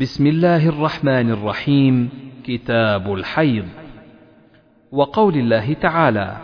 بسم 0.00 0.26
الله 0.26 0.68
الرحمن 0.68 1.30
الرحيم. 1.30 2.10
كتاب 2.44 3.14
الحيض. 3.14 3.64
وقول 4.92 5.34
الله 5.34 5.72
تعالى 5.72 6.36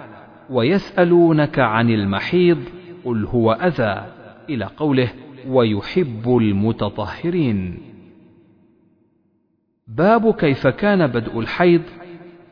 ويسألونك 0.50 1.58
عن 1.58 1.90
المحيض 1.90 2.58
قل 3.04 3.24
هو 3.24 3.52
أذى. 3.52 4.04
إلى 4.48 4.64
قوله 4.64 5.08
ويحب 5.48 6.36
المتطهرين. 6.36 7.78
باب 9.86 10.34
كيف 10.34 10.66
كان 10.66 11.06
بدء 11.06 11.40
الحيض. 11.40 11.82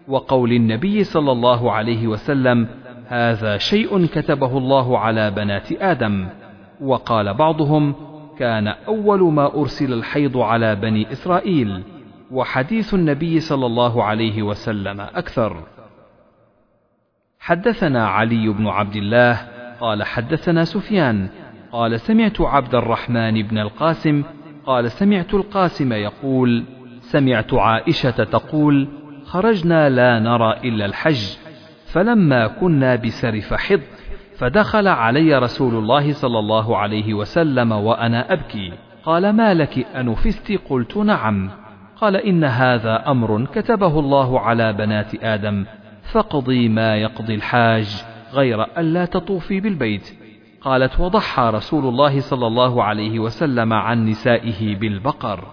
وقول 0.09 0.53
النبي 0.53 1.05
صلى 1.05 1.33
الله 1.33 1.73
عليه 1.73 2.07
وسلم 2.07 2.69
هذا 3.07 3.59
شيء 3.59 4.07
كتبه 4.07 4.59
الله 4.59 4.99
على 4.99 5.31
بنات 5.31 5.73
آدم. 5.73 6.29
وقال 6.81 7.35
بعضهم 7.35 7.95
كان 8.39 8.69
أول 8.69 9.33
ما 9.33 9.55
أرسل 9.55 9.93
الحيض 9.93 10.37
على 10.37 10.75
بني 10.75 11.13
إسرائيل 11.13 11.83
وحديث 12.31 12.95
النبي 12.95 13.41
صلى 13.41 13.67
الله 13.67 14.05
عليه 14.05 14.43
وسلم 14.43 15.01
أكثر. 15.01 15.63
حدثنا 17.41 18.09
علي 18.09 18.49
بن 18.49 18.67
عبد 18.67 18.97
الله 18.97 19.49
قال 19.81 20.03
حدثنا 20.03 20.65
سفيان 20.65 21.29
قال 21.73 22.01
سمعت 22.01 22.41
عبد 22.41 22.75
الرحمن 22.75 23.43
بن 23.43 23.59
القاسم 23.59 24.23
قال 24.67 24.91
سمعت 24.91 25.35
القاسم 25.35 25.93
يقول 25.93 26.65
سمعت 27.01 27.55
عائشة 27.55 28.25
تقول 28.25 28.89
خرجنا 29.25 29.89
لا 29.89 30.19
نرى 30.19 30.61
إلا 30.65 30.87
الحج 30.87 31.37
فلما 31.87 32.47
كنا 32.47 32.97
بسرف 32.97 33.55
حض. 33.55 33.81
فدخل 34.39 34.89
علي 34.89 35.39
رسول 35.39 35.75
الله 35.75 36.13
صلى 36.13 36.39
الله 36.39 36.77
عليه 36.77 37.15
وسلم 37.15 37.73
وأنا 37.73 38.33
أبكي. 38.33 38.73
قال 39.05 39.33
ما 39.33 39.55
لك 39.55 39.87
انفست 39.97 40.53
قلت 40.71 40.97
نعم. 40.97 41.51
قال 41.97 42.17
إن 42.17 42.45
هذا 42.45 43.11
أمر 43.11 43.45
كتبه 43.45 43.99
الله 44.01 44.41
على 44.41 44.73
بنات 44.73 45.25
آدم 45.25 45.67
فاقضي 46.03 46.69
ما 46.69 46.97
يقضي 46.97 47.35
الحاج 47.35 48.05
غير 48.33 48.63
الا 48.63 49.05
تطوفي 49.05 49.61
بالبيت. 49.61 50.19
قالت 50.61 51.01
وضحى 51.01 51.51
رسول 51.55 51.87
الله 51.87 52.21
صلى 52.21 52.47
الله 52.47 52.83
عليه 52.83 53.19
وسلم 53.19 53.73
عن 53.73 54.07
نسائه 54.07 54.77
بالبقر. 54.77 55.45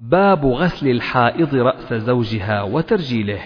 باب 0.00 0.46
غسل 0.46 0.88
الحائض 0.88 1.54
رأس 1.54 1.94
زوجها 1.94 2.62
وترجيله. 2.62 3.40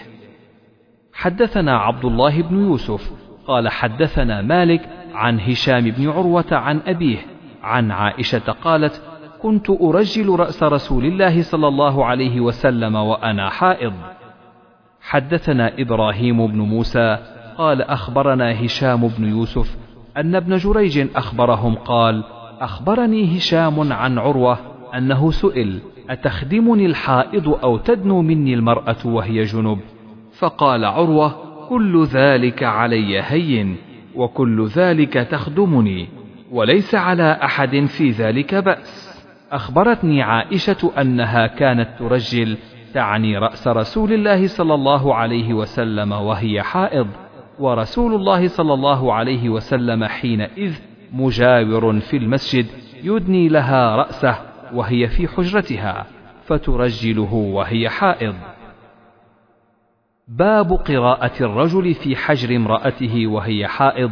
حدثنا 1.12 1.76
عبد 1.76 2.04
الله 2.04 2.42
بن 2.42 2.64
يوسف 2.64 3.19
قال 3.50 3.68
حدثنا 3.68 4.42
مالك 4.42 4.88
عن 5.14 5.40
هشام 5.40 5.90
بن 5.90 6.10
عروة 6.10 6.44
عن 6.52 6.80
أبيه 6.86 7.18
عن 7.62 7.90
عائشة 7.90 8.52
قالت 8.62 9.02
كنت 9.42 9.70
أرجل 9.70 10.36
رأس 10.36 10.62
رسول 10.62 11.04
الله 11.04 11.42
صلى 11.42 11.68
الله 11.68 12.04
عليه 12.04 12.40
وسلم 12.40 12.94
وأنا 12.94 13.48
حائض. 13.48 13.92
حدثنا 15.00 15.72
إبراهيم 15.78 16.46
بن 16.46 16.58
موسى 16.58 17.18
قال 17.58 17.82
أخبرنا 17.82 18.64
هشام 18.64 19.08
بن 19.08 19.28
يوسف 19.28 19.76
أن 20.16 20.34
ابن 20.34 20.56
جريج 20.56 21.08
أخبرهم 21.16 21.74
قال 21.74 22.24
أخبرني 22.60 23.38
هشام 23.38 23.92
عن 23.92 24.18
عروة 24.18 24.58
أنه 24.94 25.30
سئل 25.30 25.80
أتخدمني 26.10 26.86
الحائض 26.86 27.48
أو 27.48 27.76
تدنو 27.76 28.22
مني 28.22 28.54
المرأة 28.54 28.96
وهي 29.04 29.42
جنب؟ 29.42 29.78
فقال 30.38 30.84
عروة 30.84 31.49
كل 31.70 32.04
ذلك 32.04 32.62
علي 32.62 33.22
هين 33.22 33.76
وكل 34.14 34.66
ذلك 34.66 35.12
تخدمني 35.12 36.08
وليس 36.50 36.94
على 36.94 37.38
أحد 37.44 37.84
في 37.84 38.10
ذلك 38.10 38.54
بأس. 38.54 39.20
أخبرتني 39.52 40.22
عائشة 40.22 40.92
أنها 41.00 41.46
كانت 41.46 41.88
ترجل 41.98 42.56
تعني 42.94 43.38
رأس 43.38 43.68
رسول 43.68 44.12
الله 44.12 44.46
صلى 44.46 44.74
الله 44.74 45.14
عليه 45.14 45.54
وسلم 45.54 46.12
وهي 46.12 46.62
حائض 46.62 47.06
ورسول 47.58 48.14
الله 48.14 48.48
صلى 48.48 48.74
الله 48.74 49.14
عليه 49.14 49.48
وسلم 49.48 50.04
حينئذ 50.04 50.74
مجاور 51.12 52.00
في 52.00 52.16
المسجد 52.16 52.66
يدني 53.02 53.48
لها 53.48 53.96
رأسه 53.96 54.36
وهي 54.74 55.08
في 55.08 55.28
حجرتها 55.28 56.06
فترجله 56.46 57.34
وهي 57.34 57.88
حائض. 57.88 58.34
باب 60.30 60.72
قراءة 60.72 61.44
الرجل 61.44 61.94
في 61.94 62.16
حجر 62.16 62.56
امرأته 62.56 63.26
وهي 63.26 63.66
حائض 63.66 64.10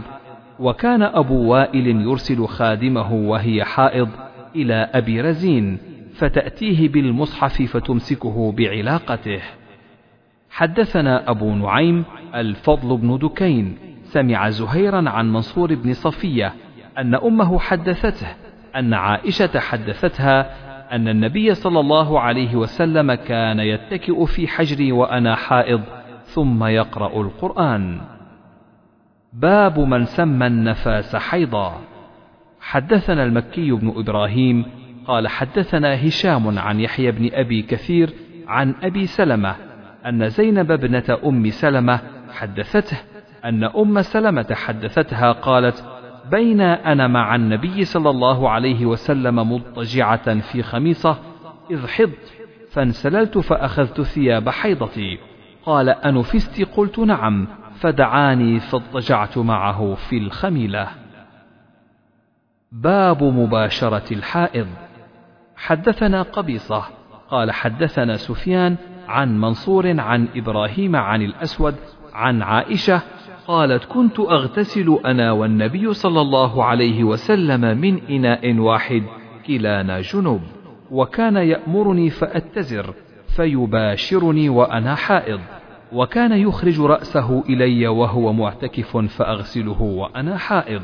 وكان 0.59 1.03
أبو 1.03 1.53
وائل 1.53 1.87
يرسل 1.87 2.47
خادمه 2.47 3.13
وهي 3.13 3.65
حائض 3.65 4.09
إلى 4.57 4.75
أبي 4.75 5.21
رزين 5.21 5.79
فتأتيه 6.15 6.89
بالمصحف 6.89 7.63
فتمسكه 7.63 8.53
بعلاقته. 8.53 9.41
حدثنا 10.51 11.31
أبو 11.31 11.55
نعيم 11.55 12.05
الفضل 12.35 12.97
بن 12.97 13.19
دكين 13.19 13.79
سمع 14.03 14.51
زهيرا 14.51 15.11
عن 15.11 15.33
منصور 15.33 15.75
بن 15.75 15.93
صفية 15.93 16.55
أن 16.99 17.15
أمه 17.15 17.59
حدثته 17.59 18.27
أن 18.77 18.95
عائشة 18.95 19.59
حدثتها 19.59 20.51
أن 20.95 21.09
النبي 21.09 21.55
صلى 21.55 21.81
الله 21.81 22.21
عليه 22.21 22.57
وسلم 22.57 23.15
كان 23.15 23.61
يتكئ 23.61 24.25
في 24.25 24.49
حجري 24.49 24.93
وأنا 24.93 25.35
حائض. 25.35 25.81
ثم 26.35 26.65
يقرأ 26.65 27.21
القرآن. 27.21 28.01
باب 29.33 29.79
من 29.79 30.05
سمى 30.05 30.47
النفاس 30.47 31.17
حيضا. 31.17 31.81
حدثنا 32.61 33.25
المكي 33.25 33.71
بن 33.71 33.93
إبراهيم 33.97 34.65
قال 35.07 35.29
حدثنا 35.29 36.09
هشام 36.09 36.59
عن 36.59 36.81
يحيى 36.81 37.11
بن 37.11 37.31
أبي 37.33 37.63
كثير 37.63 38.11
عن 38.49 38.75
أبي 38.83 39.07
سلمة 39.07 39.55
أن 40.07 40.29
زينب 40.29 40.71
ابنة 40.71 41.19
أم 41.25 41.51
سلمة 41.51 42.01
حدثته 42.33 42.97
أن 43.45 43.65
أم 43.65 44.03
سلمة 44.03 44.55
حدثتها 44.55 45.33
قالت: 45.33 45.85
بين 46.31 46.61
أنا 46.61 47.09
مع 47.09 47.35
النبي 47.35 47.85
صلى 47.85 48.11
الله 48.11 48.51
عليه 48.51 48.87
وسلم 48.87 49.53
مضطجعة 49.53 50.41
في 50.41 50.63
خميصة 50.63 51.19
إذ 51.71 51.87
حضت 51.87 52.33
فانسللت 52.71 53.39
فأخذت 53.39 54.01
ثياب 54.01 54.49
حيضتي 54.49 55.19
قال 55.69 55.89
أنفست؟ 55.89 56.63
قلت 56.77 56.99
نعم 56.99 57.47
فدعاني 57.81 58.61
فاضطجعت 58.61 59.39
معه 59.39 59.95
في 59.95 60.19
الخميلة. 60.19 60.89
باب 62.73 63.23
مباشرة 63.23 64.15
الحائض. 64.15 64.67
حدثنا 65.57 66.23
قبيصة. 66.23 66.85
قال 67.31 67.51
حدثنا 67.51 68.17
سفيان 68.17 68.77
عن 69.09 69.41
منصور 69.41 70.01
عن 70.01 70.29
إبراهيم 70.37 70.97
عن 70.97 71.23
الأسود 71.23 71.75
عن 72.13 72.43
عائشة 72.43 73.03
قالت 73.47 73.85
كنت 73.85 74.21
أغتسل 74.21 74.99
أنا 75.07 75.33
والنبي 75.33 75.93
صلى 75.93 76.21
الله 76.21 76.65
عليه 76.65 77.05
وسلم 77.05 77.79
من 77.79 78.01
إناء 78.11 78.59
واحد 78.59 79.03
كلانا 79.47 80.01
جنوب 80.01 80.41
وكان 80.91 81.37
يأمرني 81.37 82.11
فأتزر 82.11 82.95
فيباشرني 83.37 84.49
وأنا 84.49 84.95
حائض. 84.95 85.41
وكان 85.93 86.33
يخرج 86.33 86.81
رأسه 86.81 87.45
إلي 87.49 87.89
وهو 87.89 88.33
معتكف 88.33 88.97
فأغسله 88.97 89.83
وأنا 89.83 90.37
حائض. 90.37 90.83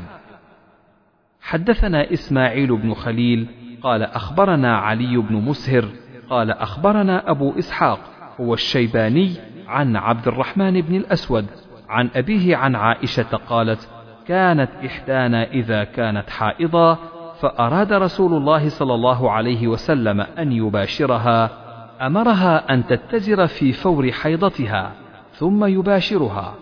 حدثنا 1.41 2.13
إسماعيل 2.13 2.77
بن 2.77 2.93
خليل 2.93 3.47
قال 3.83 4.03
أخبرنا 4.03 4.77
علي 4.77 5.17
بن 5.17 5.35
مسهر 5.35 5.85
قال 6.29 6.51
أخبرنا 6.51 7.31
أبو 7.31 7.59
إسحاق 7.59 7.99
هو 8.41 8.53
الشيباني 8.53 9.31
عن 9.67 9.95
عبد 9.95 10.27
الرحمن 10.27 10.81
بن 10.81 10.95
الأسود 10.95 11.45
عن 11.89 12.09
أبيه 12.15 12.55
عن 12.55 12.75
عائشة 12.75 13.37
قالت 13.49 13.89
كانت 14.27 14.69
إحدانا 14.85 15.51
إذا 15.51 15.83
كانت 15.83 16.29
حائضة 16.29 16.97
فأراد 17.41 17.93
رسول 17.93 18.33
الله 18.33 18.69
صلى 18.69 18.93
الله 18.93 19.31
عليه 19.31 19.67
وسلم 19.67 20.21
أن 20.21 20.51
يباشرها 20.51 21.64
أمرها 22.01 22.73
أن 22.73 22.85
تتزر 22.87 23.47
في 23.47 23.71
فور 23.73 24.11
حيضتها 24.11 24.91
ثم 25.31 25.65
يباشرها. 25.65 26.55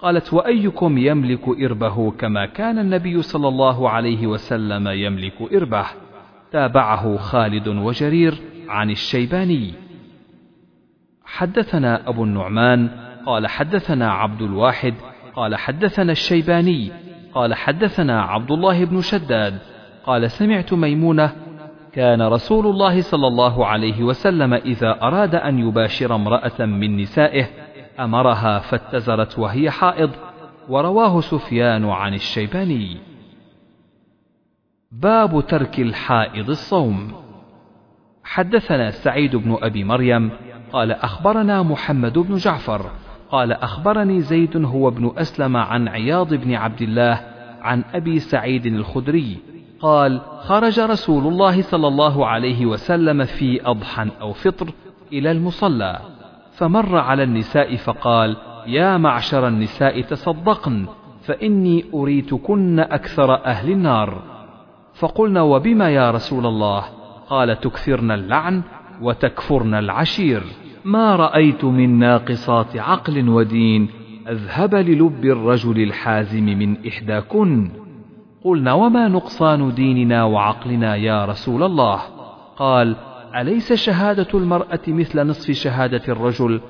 قالت 0.00 0.32
وأيكم 0.32 0.98
يملك 0.98 1.48
إربه 1.48 2.10
كما 2.10 2.46
كان 2.46 2.78
النبي 2.78 3.22
صلى 3.22 3.48
الله 3.48 3.90
عليه 3.90 4.26
وسلم 4.26 4.88
يملك 4.88 5.52
إربه؟ 5.52 5.86
تابعه 6.52 7.16
خالد 7.16 7.68
وجرير 7.68 8.34
عن 8.68 8.90
الشيباني. 8.90 9.74
حدثنا 11.24 12.08
أبو 12.08 12.24
النعمان 12.24 12.90
قال 13.26 13.46
حدثنا 13.46 14.12
عبد 14.12 14.42
الواحد 14.42 14.94
قال 15.36 15.56
حدثنا 15.56 16.12
الشيباني 16.12 16.90
قال 17.34 17.54
حدثنا 17.54 18.22
عبد 18.22 18.50
الله 18.50 18.84
بن 18.84 19.00
شداد 19.00 19.58
قال 20.04 20.30
سمعت 20.30 20.72
ميمونة 20.72 21.32
كان 21.94 22.22
رسول 22.22 22.66
الله 22.66 23.00
صلى 23.00 23.26
الله 23.26 23.66
عليه 23.66 24.02
وسلم 24.02 24.54
إذا 24.54 25.02
أراد 25.02 25.34
أن 25.34 25.58
يباشر 25.58 26.14
امرأة 26.14 26.64
من 26.66 26.96
نسائه 26.96 27.46
أمرها 28.00 28.58
فاتزرت 28.58 29.38
وهي 29.38 29.70
حائض 29.70 30.10
ورواه 30.68 31.20
سفيان 31.20 31.84
عن 31.84 32.14
الشيباني. 32.14 32.96
باب 34.92 35.46
ترك 35.46 35.80
الحائض 35.80 36.50
الصوم. 36.50 37.12
حدثنا 38.24 38.90
سعيد 38.90 39.36
بن 39.36 39.58
أبي 39.62 39.84
مريم 39.84 40.30
قال 40.72 40.92
أخبرنا 40.92 41.62
محمد 41.62 42.18
بن 42.18 42.36
جعفر 42.36 42.90
قال 43.30 43.52
أخبرني 43.52 44.20
زيد 44.20 44.64
هو 44.64 44.88
ابن 44.88 45.12
أسلم 45.16 45.56
عن 45.56 45.88
عياض 45.88 46.34
بن 46.34 46.54
عبد 46.54 46.82
الله 46.82 47.20
عن 47.60 47.84
أبي 47.94 48.18
سعيد 48.18 48.66
الخدري 48.66 49.53
قال 49.84 50.20
خرج 50.38 50.80
رسول 50.80 51.26
الله 51.26 51.62
صلى 51.62 51.88
الله 51.88 52.26
عليه 52.26 52.66
وسلم 52.66 53.24
في 53.24 53.60
أضحى 53.66 54.08
أو 54.20 54.32
فطر 54.32 54.70
إلى 55.12 55.30
المصلى 55.30 55.98
فمر 56.52 56.98
على 56.98 57.22
النساء 57.22 57.76
فقال 57.76 58.36
يا 58.66 58.96
معشر 58.96 59.48
النساء 59.48 60.00
تصدقن 60.00 60.86
فإني 61.22 61.84
أريتكن 61.94 62.80
أكثر 62.80 63.34
أهل 63.34 63.70
النار. 63.70 64.22
فقلنا 64.94 65.42
وبما 65.42 65.90
يا 65.90 66.10
رسول 66.10 66.46
الله؟ 66.46 66.84
قال 67.28 67.60
تكثرن 67.60 68.10
اللعن 68.10 68.62
وتكفرن 69.02 69.74
العشير. 69.74 70.42
ما 70.84 71.16
رأيت 71.16 71.64
من 71.64 71.98
ناقصات 71.98 72.76
عقل 72.76 73.28
ودين 73.28 73.88
أذهب 74.28 74.74
للب 74.74 75.24
الرجل 75.24 75.82
الحازم 75.82 76.44
من 76.44 76.86
إحداكن. 76.86 77.83
قلنا 78.44 78.72
وما 78.72 79.08
نقصان 79.08 79.74
ديننا 79.74 80.24
وعقلنا 80.24 80.96
يا 80.96 81.24
رسول 81.24 81.62
الله؟ 81.62 82.00
قال 82.56 82.96
أليس 83.36 83.72
شهادة 83.72 84.28
المرأة 84.34 84.80
مثل 84.88 85.26
نصف 85.26 85.50
شهادة 85.50 86.02
الرجل؟ 86.08 86.60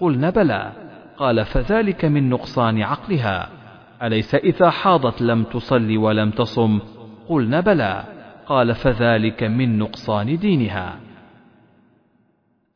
قلنا 0.00 0.30
بلى. 0.30 0.72
قال 1.16 1.44
فذلك 1.44 2.04
من 2.04 2.28
نقصان 2.28 2.82
عقلها. 2.82 3.48
أليس 4.02 4.34
إذا 4.34 4.70
حاضت 4.70 5.22
لم 5.22 5.44
تصل 5.44 5.96
ولم 5.96 6.30
تصم؟ 6.30 6.80
قلنا 7.28 7.60
بلى. 7.60 8.04
قال 8.46 8.74
فذلك 8.74 9.42
من 9.42 9.78
نقصان 9.78 10.38
دينها. 10.38 10.96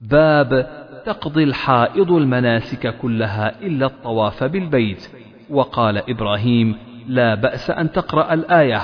باب 0.01 0.67
تقضي 1.07 1.45
الحائض 1.45 2.13
المناسك 2.13 2.99
كلها 2.99 3.61
إلا 3.63 3.87
الطواف 3.87 4.45
بالبيت. 4.45 5.11
وقال 5.51 6.11
إبراهيم 6.11 6.88
لا 7.09 7.35
بأس 7.35 7.71
أن 7.71 7.93
تقرأ 7.93 8.35
الآية 8.35 8.81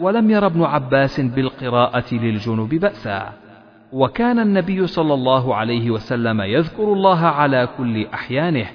ولم 0.00 0.30
ير 0.30 0.46
ابن 0.46 0.62
عباس 0.62 1.20
بالقراءة 1.20 2.14
للجنب 2.14 2.68
بأسا. 2.68 3.32
وكان 3.92 4.38
النبي 4.38 4.86
صلى 4.86 5.14
الله 5.14 5.54
عليه 5.54 5.90
وسلم 5.90 6.40
يذكر 6.40 6.92
الله 6.92 7.26
على 7.26 7.68
كل 7.78 8.06
أحيانه. 8.14 8.66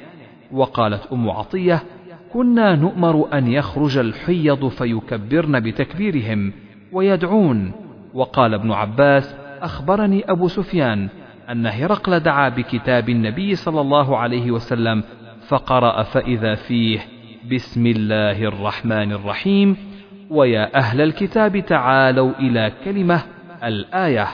وقالت 0.52 1.08
أم 1.14 1.30
عطية 1.30 1.84
كنا 2.34 2.76
نؤمر 2.76 3.28
أن 3.34 3.48
يخرج 3.48 3.98
الحيض 3.98 4.68
فيكبرن 4.68 5.60
بتكبيرهم 5.60 6.54
ويدعون 6.92 7.72
وقال 8.14 8.54
ابن 8.54 8.72
عباس 8.72 9.36
أخبرني 9.62 10.32
أبو 10.32 10.48
سفيان 10.48 11.10
أن 11.50 11.66
هرقل 11.68 12.20
دعا 12.20 12.50
بكتاب 12.50 13.10
النبي 13.10 13.56
صلى 13.56 13.82
الله 13.82 14.18
عليه 14.18 14.52
وسلم 14.52 15.04
فقرأ 15.48 16.04
فإذا 16.04 16.56
فيه 16.56 17.00
بسم 17.50 17.88
الله 17.88 18.44
الرحمن 18.44 19.12
الرحيم. 19.12 19.78
ويا 20.30 20.76
أهل 20.76 21.02
الكتاب 21.02 21.60
تعالوا 21.60 22.32
إلى 22.40 22.72
كلمة 22.86 23.22
الآية. 23.64 24.28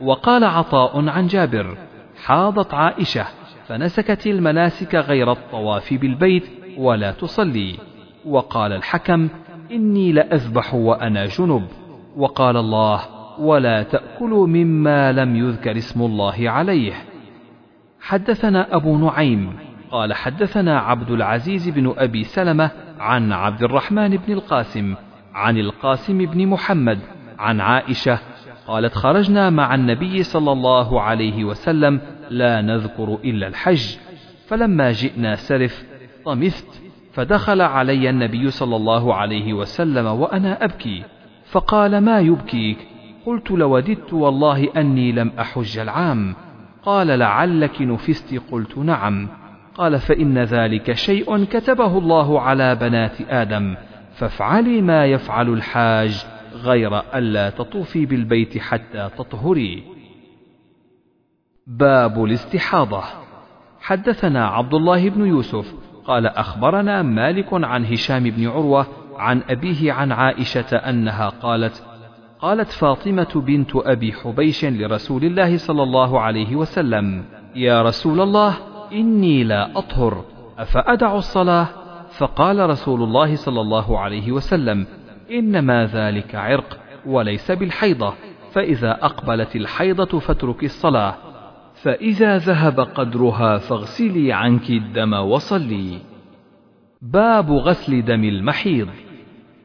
وقال 0.00 0.44
عطاء 0.44 1.08
عن 1.08 1.26
جابر 1.26 1.76
حاضت 2.24 2.74
عائشة 2.74 3.26
فنسكت 3.66 4.26
المناسك 4.26 4.94
غير 4.94 5.32
الطواف 5.32 5.94
بالبيت 5.94 6.44
ولا 6.78 7.12
تصلي. 7.12 7.74
وقال 8.26 8.72
الحكم 8.72 9.28
إني 9.72 10.12
لأذبح 10.12 10.74
وأنا 10.74 11.26
جنب. 11.26 11.66
وقال 12.16 12.56
الله 12.56 13.00
ولا 13.40 13.82
تأكلوا 13.82 14.46
مما 14.46 15.12
لم 15.12 15.36
يذكر 15.36 15.76
اسم 15.76 16.02
الله 16.02 16.50
عليه. 16.50 16.92
حدثنا 18.00 18.76
أبو 18.76 18.98
نعيم 18.98 19.52
قال 19.94 20.12
حدثنا 20.12 20.78
عبد 20.78 21.10
العزيز 21.10 21.68
بن 21.68 21.94
أبي 21.96 22.24
سلمة 22.24 22.70
عن 23.00 23.32
عبد 23.32 23.62
الرحمن 23.62 24.16
بن 24.16 24.32
القاسم 24.32 24.94
عن 25.34 25.58
القاسم 25.58 26.18
بن 26.18 26.46
محمد 26.46 26.98
عن 27.38 27.60
عائشة 27.60 28.18
قالت 28.66 28.94
خرجنا 28.94 29.50
مع 29.50 29.74
النبي 29.74 30.22
صلى 30.22 30.52
الله 30.52 31.00
عليه 31.00 31.44
وسلم 31.44 32.00
لا 32.30 32.60
نذكر 32.60 33.18
إلا 33.24 33.46
الحج 33.46 33.96
فلما 34.48 34.92
جئنا 34.92 35.34
سرف 35.34 35.84
طمست 36.24 36.82
فدخل 37.12 37.60
علي 37.60 38.10
النبي 38.10 38.50
صلى 38.50 38.76
الله 38.76 39.14
عليه 39.14 39.52
وسلم 39.52 40.06
وأنا 40.06 40.64
أبكي 40.64 41.02
فقال 41.50 41.98
ما 41.98 42.20
يبكيك؟ 42.20 42.78
قلت 43.26 43.50
لوددت 43.50 44.12
والله 44.12 44.68
أني 44.76 45.12
لم 45.12 45.32
أحج 45.40 45.78
العام 45.78 46.34
قال 46.82 47.06
لعلك 47.06 47.82
نفست؟ 47.82 48.40
قلت 48.52 48.78
نعم. 48.78 49.43
قال 49.74 49.98
فإن 49.98 50.38
ذلك 50.38 50.92
شيء 50.92 51.44
كتبه 51.44 51.98
الله 51.98 52.40
على 52.40 52.74
بنات 52.74 53.20
آدم 53.28 53.76
فافعلي 54.14 54.82
ما 54.82 55.06
يفعل 55.06 55.48
الحاج 55.48 56.24
غير 56.54 56.98
ألا 57.14 57.50
تطوفي 57.50 58.06
بالبيت 58.06 58.58
حتى 58.58 59.10
تطهري. 59.18 59.84
باب 61.66 62.24
الاستحاضة. 62.24 63.02
حدثنا 63.80 64.46
عبد 64.46 64.74
الله 64.74 65.08
بن 65.08 65.26
يوسف 65.26 65.74
قال 66.04 66.26
أخبرنا 66.26 67.02
مالك 67.02 67.48
عن 67.52 67.84
هشام 67.84 68.30
بن 68.30 68.48
عروة 68.48 68.86
عن 69.16 69.42
أبيه 69.48 69.92
عن 69.92 70.12
عائشة 70.12 70.76
أنها 70.76 71.28
قالت 71.28 71.84
قالت 72.38 72.68
فاطمة 72.68 73.42
بنت 73.46 73.70
أبي 73.74 74.12
حبيش 74.12 74.64
لرسول 74.64 75.24
الله 75.24 75.56
صلى 75.56 75.82
الله 75.82 76.20
عليه 76.20 76.56
وسلم 76.56 77.24
يا 77.54 77.82
رسول 77.82 78.20
الله 78.20 78.73
إني 78.94 79.44
لا 79.44 79.78
أطهر 79.78 80.24
أفأدع 80.58 81.16
الصلاة؟ 81.16 81.66
فقال 82.18 82.70
رسول 82.70 83.02
الله 83.02 83.36
صلى 83.36 83.60
الله 83.60 83.98
عليه 83.98 84.32
وسلم 84.32 84.86
إنما 85.30 85.86
ذلك 85.86 86.34
عرق 86.34 86.78
وليس 87.06 87.50
بالحيضة 87.50 88.14
فإذا 88.52 88.98
أقبلت 89.02 89.56
الحيضة 89.56 90.18
فاترك 90.18 90.64
الصلاة 90.64 91.14
فإذا 91.74 92.38
ذهب 92.38 92.80
قدرها 92.80 93.58
فاغسلي 93.58 94.32
عنك 94.32 94.70
الدم 94.70 95.12
وصلي. 95.12 95.98
باب 97.02 97.50
غسل 97.50 98.04
دم 98.04 98.24
المحيض. 98.24 98.88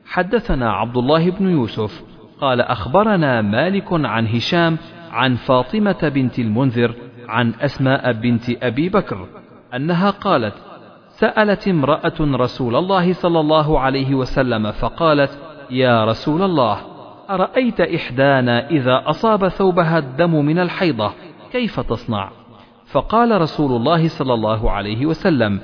حدثنا 0.05 0.71
عبد 0.71 0.97
الله 0.97 1.31
بن 1.31 1.49
يوسف 1.49 2.03
قال 2.41 2.61
أخبرنا 2.61 3.41
مالك 3.41 3.87
عن 3.91 4.27
هشام 4.27 4.77
عن 5.11 5.35
فاطمة 5.35 6.09
بنت 6.15 6.39
المنذر 6.39 6.95
عن 7.29 7.53
أسماء 7.61 8.11
بنت 8.11 8.63
أبي 8.63 8.89
بكر 8.89 9.27
أنها 9.75 10.09
قالت 10.09 10.53
سألت 11.09 11.67
امرأة 11.67 12.13
رسول 12.19 12.75
الله 12.75 13.13
صلى 13.13 13.39
الله 13.39 13.79
عليه 13.79 14.15
وسلم 14.15 14.71
فقالت 14.71 15.39
يا 15.71 16.05
رسول 16.05 16.41
الله 16.41 16.79
أرأيت 17.29 17.81
إحدانا 17.81 18.69
إذا 18.69 19.03
أصاب 19.05 19.47
ثوبها 19.47 19.97
الدم 19.97 20.45
من 20.45 20.59
الحيضة 20.59 21.11
كيف 21.51 21.79
تصنع؟ 21.79 22.31
فقال 22.85 23.41
رسول 23.41 23.71
الله 23.71 24.07
صلى 24.07 24.33
الله 24.33 24.71
عليه 24.71 25.05
وسلم 25.05 25.59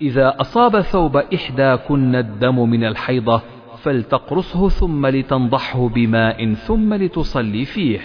إذا 0.00 0.34
أصاب 0.40 0.80
ثوب 0.80 1.16
إحداكن 1.16 2.14
الدم 2.14 2.70
من 2.70 2.84
الحيضة 2.84 3.42
فلتقرصه 3.82 4.68
ثم 4.68 5.06
لتنضحه 5.06 5.88
بماء 5.88 6.54
ثم 6.54 6.94
لتصلي 6.94 7.64
فيه. 7.64 8.00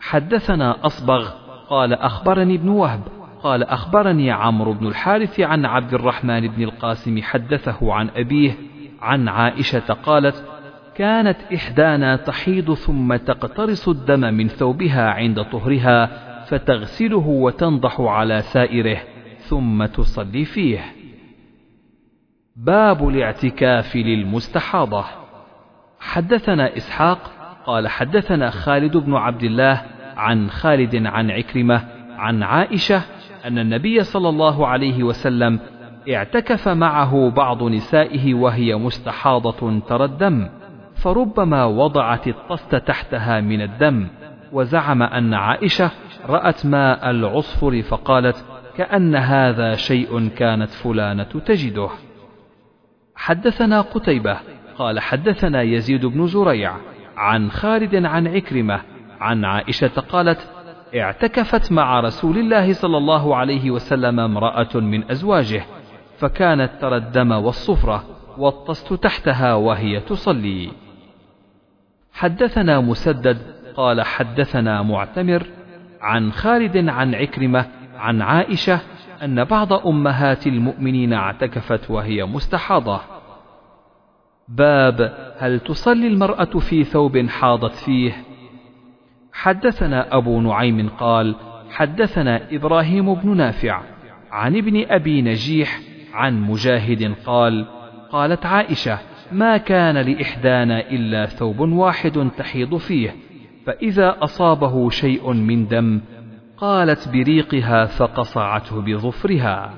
حدثنا 0.00 0.86
أصبغ 0.86 1.41
قال 1.72 1.92
أخبرني 1.92 2.54
ابن 2.54 2.68
وهب. 2.68 3.00
قال 3.42 3.62
أخبرني 3.62 4.30
عمرو 4.30 4.72
بن 4.72 4.86
الحارث 4.86 5.40
عن 5.40 5.64
عبد 5.64 5.94
الرحمن 5.94 6.48
بن 6.48 6.62
القاسم 6.62 7.22
حدثه 7.22 7.92
عن 7.92 8.08
أبيه 8.16 8.56
عن 9.00 9.28
عائشة 9.28 9.92
قالت 9.92 10.44
كانت 10.94 11.36
إحدانا 11.54 12.16
تحيض 12.16 12.74
ثم 12.74 13.16
تقترص 13.16 13.88
الدم 13.88 14.20
من 14.20 14.48
ثوبها 14.48 15.10
عند 15.10 15.44
طهرها 15.44 16.06
فتغسله 16.44 17.26
وتنضح 17.26 18.00
على 18.00 18.42
سائره 18.42 18.98
ثم 19.38 19.84
تصلي 19.84 20.44
فيه. 20.44 20.80
باب 22.56 23.08
الاعتكاف 23.08 23.96
للمستحاضة. 23.96 25.04
حدثنا 26.00 26.76
إسحاق 26.76 27.30
قال 27.66 27.88
حدثنا 27.88 28.50
خالد 28.50 28.96
بن 28.96 29.14
عبد 29.14 29.42
الله 29.42 29.82
عن 30.16 30.50
خالد 30.50 31.06
عن 31.06 31.30
عكرمة 31.30 31.82
عن 32.16 32.42
عائشة 32.42 33.02
أن 33.44 33.58
النبي 33.58 34.02
صلى 34.02 34.28
الله 34.28 34.66
عليه 34.66 35.02
وسلم 35.02 35.58
اعتكف 36.10 36.68
معه 36.68 37.30
بعض 37.30 37.62
نسائه 37.62 38.34
وهي 38.34 38.76
مستحاضة 38.76 39.80
ترى 39.80 40.04
الدم 40.04 40.48
فربما 40.94 41.64
وضعت 41.64 42.28
الطست 42.28 42.74
تحتها 42.74 43.40
من 43.40 43.62
الدم 43.62 44.06
وزعم 44.52 45.02
أن 45.02 45.34
عائشة 45.34 45.90
رأت 46.28 46.66
ماء 46.66 47.10
العصفر 47.10 47.82
فقالت 47.82 48.44
كأن 48.76 49.16
هذا 49.16 49.74
شيء 49.74 50.28
كانت 50.28 50.70
فلانة 50.70 51.22
تجده. 51.22 51.88
حدثنا 53.16 53.80
قتيبة 53.80 54.36
قال 54.78 55.00
حدثنا 55.00 55.62
يزيد 55.62 56.06
بن 56.06 56.26
زريع 56.26 56.76
عن 57.16 57.50
خالد 57.50 58.06
عن 58.06 58.28
عكرمة 58.28 58.80
عن 59.22 59.44
عائشة 59.44 60.00
قالت 60.08 60.48
اعتكفت 60.96 61.72
مع 61.72 62.00
رسول 62.00 62.38
الله 62.38 62.72
صلى 62.72 62.96
الله 62.96 63.36
عليه 63.36 63.70
وسلم 63.70 64.20
امرأة 64.20 64.74
من 64.74 65.10
أزواجه 65.10 65.64
فكانت 66.18 66.70
ترى 66.80 66.96
الدم 66.96 67.32
والصفرة 67.32 68.04
واطست 68.38 68.92
تحتها 68.92 69.54
وهي 69.54 70.00
تصلي. 70.00 70.70
حدثنا 72.12 72.80
مسدد 72.80 73.38
قال 73.76 74.02
حدثنا 74.02 74.82
معتمر 74.82 75.46
عن 76.00 76.32
خالد 76.32 76.88
عن 76.88 77.14
عكرمة 77.14 77.66
عن 77.96 78.22
عائشة 78.22 78.80
أن 79.22 79.44
بعض 79.44 79.72
أمهات 79.72 80.46
المؤمنين 80.46 81.12
اعتكفت 81.12 81.90
وهي 81.90 82.24
مستحاضة. 82.24 83.00
باب 84.48 85.14
هل 85.38 85.60
تصلي 85.60 86.06
المرأة 86.06 86.58
في 86.58 86.84
ثوب 86.84 87.26
حاضت 87.28 87.74
فيه؟ 87.74 88.31
حدثنا 89.32 90.16
أبو 90.16 90.40
نعيم 90.40 90.88
قال 90.88 91.34
حدثنا 91.70 92.40
إبراهيم 92.52 93.14
بن 93.14 93.36
نافع 93.36 93.82
عن 94.30 94.56
ابن 94.56 94.84
أبي 94.88 95.22
نجيح 95.22 95.80
عن 96.14 96.40
مجاهد 96.40 97.14
قال 97.26 97.66
قالت 98.10 98.46
عائشة 98.46 98.98
ما 99.32 99.56
كان 99.56 99.96
لإحدانا 99.96 100.90
إلا 100.90 101.26
ثوب 101.26 101.60
واحد 101.60 102.30
تحيض 102.38 102.76
فيه 102.76 103.14
فإذا 103.66 104.16
أصابه 104.20 104.90
شيء 104.90 105.32
من 105.32 105.68
دم 105.68 106.00
قالت 106.56 107.08
بريقها 107.08 107.86
فقصعته 107.86 108.80
بظفرها. 108.80 109.74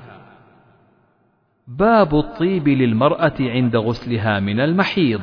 باب 1.67 2.15
الطيب 2.15 2.67
للمرأة 2.67 3.33
عند 3.39 3.75
غسلها 3.75 4.39
من 4.39 4.59
المحيض. 4.59 5.21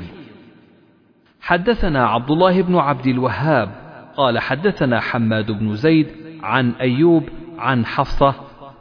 حدثنا 1.41 2.07
عبد 2.07 2.31
الله 2.31 2.63
بن 2.63 2.77
عبد 2.77 3.07
الوهاب 3.07 3.82
قال 4.17 4.39
حدثنا 4.39 5.01
حماد 5.01 5.51
بن 5.51 5.75
زيد 5.75 6.07
عن 6.43 6.73
أيوب 6.81 7.25
عن 7.59 7.87
حفصة 7.87 8.35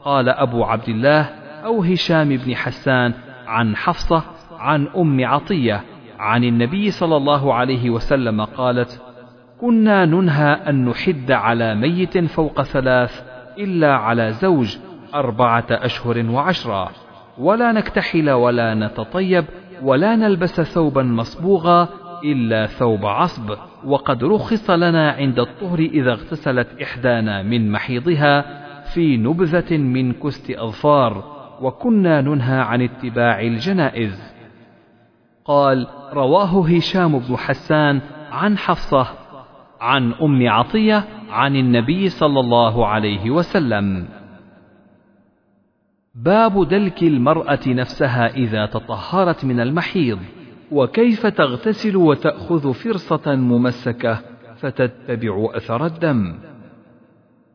قال 0.03 0.29
أبو 0.29 0.63
عبد 0.63 0.89
الله 0.89 1.21
أو 1.65 1.83
هشام 1.83 2.37
بن 2.37 2.55
حسان 2.55 3.13
عن 3.47 3.75
حفصة 3.75 4.23
عن 4.59 4.87
أم 4.87 5.25
عطية 5.25 5.83
عن 6.19 6.43
النبي 6.43 6.91
صلى 6.91 7.17
الله 7.17 7.53
عليه 7.53 7.89
وسلم 7.89 8.41
قالت 8.41 9.01
كنا 9.61 10.05
ننهى 10.05 10.53
أن 10.53 10.85
نحد 10.85 11.31
على 11.31 11.75
ميت 11.75 12.17
فوق 12.17 12.61
ثلاث 12.61 13.21
إلا 13.57 13.95
على 13.95 14.31
زوج 14.31 14.77
أربعة 15.15 15.65
أشهر 15.71 16.25
وعشرا 16.29 16.89
ولا 17.37 17.71
نكتحل 17.71 18.29
ولا 18.29 18.73
نتطيب 18.73 19.45
ولا 19.83 20.15
نلبس 20.15 20.61
ثوبا 20.61 21.03
مصبوغا 21.03 21.87
إلا 22.23 22.65
ثوب 22.65 23.05
عصب 23.05 23.57
وقد 23.85 24.23
رخص 24.23 24.69
لنا 24.69 25.11
عند 25.11 25.39
الطهر 25.39 25.79
إذا 25.79 26.11
اغتسلت 26.11 26.81
إحدانا 26.81 27.43
من 27.43 27.71
محيضها 27.71 28.61
في 28.93 29.17
نبذة 29.17 29.77
من 29.77 30.13
كست 30.13 30.51
أظفار 30.51 31.41
وكنا 31.61 32.21
ننهى 32.21 32.59
عن 32.59 32.81
اتباع 32.81 33.41
الجنائز. 33.41 34.33
قال 35.45 35.87
رواه 36.13 36.67
هشام 36.67 37.19
بن 37.19 37.37
حسان 37.37 38.01
عن 38.31 38.57
حفصة 38.57 39.07
عن 39.81 40.13
أم 40.13 40.49
عطية 40.49 41.03
عن 41.29 41.55
النبي 41.55 42.09
صلى 42.09 42.39
الله 42.39 42.87
عليه 42.87 43.29
وسلم. 43.29 44.07
باب 46.15 46.67
دلك 46.67 47.03
المرأة 47.03 47.59
نفسها 47.67 48.27
إذا 48.27 48.65
تطهرت 48.65 49.45
من 49.45 49.59
المحيض. 49.59 50.19
وكيف 50.71 51.27
تغتسل 51.27 51.95
وتأخذ 51.95 52.73
فرصة 52.73 53.35
ممسكة 53.35 54.19
فتتبع 54.57 55.49
أثر 55.55 55.85
الدم. 55.85 56.35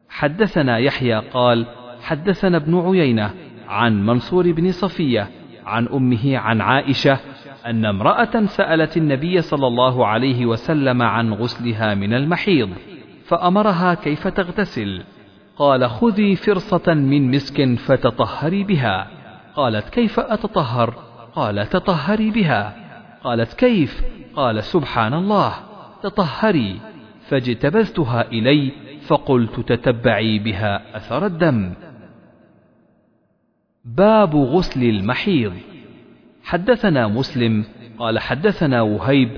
حدثنا 0.08 0.78
يحيى 0.78 1.18
قال 1.18 1.66
حدثنا 2.00 2.56
ابن 2.56 2.78
عيينة 2.78 3.30
عن 3.68 4.06
منصور 4.06 4.52
بن 4.52 4.72
صفية 4.72 5.30
عن 5.66 5.88
أمه 5.88 6.38
عن 6.38 6.60
عائشة 6.60 7.18
أن 7.66 7.84
امرأة 7.84 8.44
سألت 8.46 8.96
النبي 8.96 9.40
صلى 9.40 9.66
الله 9.66 10.06
عليه 10.06 10.46
وسلم 10.46 11.02
عن 11.02 11.32
غسلها 11.32 11.94
من 11.94 12.14
المحيض 12.14 12.70
فأمرها 13.24 13.94
كيف 13.94 14.28
تغتسل. 14.28 15.02
قال 15.56 15.90
خذي 15.90 16.36
فرصة 16.36 16.94
من 16.94 17.30
مسك 17.30 17.78
فتطهري 17.78 18.64
بها. 18.64 19.06
قالت 19.54 19.88
كيف 19.88 20.20
أتطهر؟ 20.20 20.94
قال 21.34 21.68
تطهري 21.68 22.30
بها. 22.30 22.85
قالت 23.26 23.52
كيف؟ 23.52 24.02
قال 24.34 24.64
سبحان 24.64 25.14
الله 25.14 25.52
تطهري. 26.02 26.80
فاجتبذتها 27.28 28.28
إلي 28.32 28.72
فقلت 29.06 29.60
تتبعي 29.60 30.38
بها 30.38 30.96
أثر 30.96 31.26
الدم. 31.26 31.74
باب 33.84 34.36
غسل 34.36 34.82
المحيض. 34.82 35.52
حدثنا 36.44 37.08
مسلم 37.08 37.64
قال 37.98 38.18
حدثنا 38.18 38.82
وهيب 38.82 39.30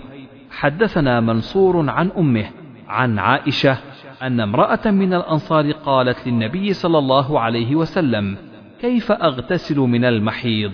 حدثنا 0.50 1.20
منصور 1.20 1.90
عن 1.90 2.10
أمه 2.18 2.50
عن 2.88 3.18
عائشة 3.18 3.78
أن 4.22 4.40
امرأة 4.40 4.90
من 4.90 5.14
الأنصار 5.14 5.72
قالت 5.72 6.26
للنبي 6.26 6.72
صلى 6.72 6.98
الله 6.98 7.40
عليه 7.40 7.76
وسلم 7.76 8.36
كيف 8.80 9.12
أغتسل 9.12 9.78
من 9.78 10.04
المحيض؟ 10.04 10.72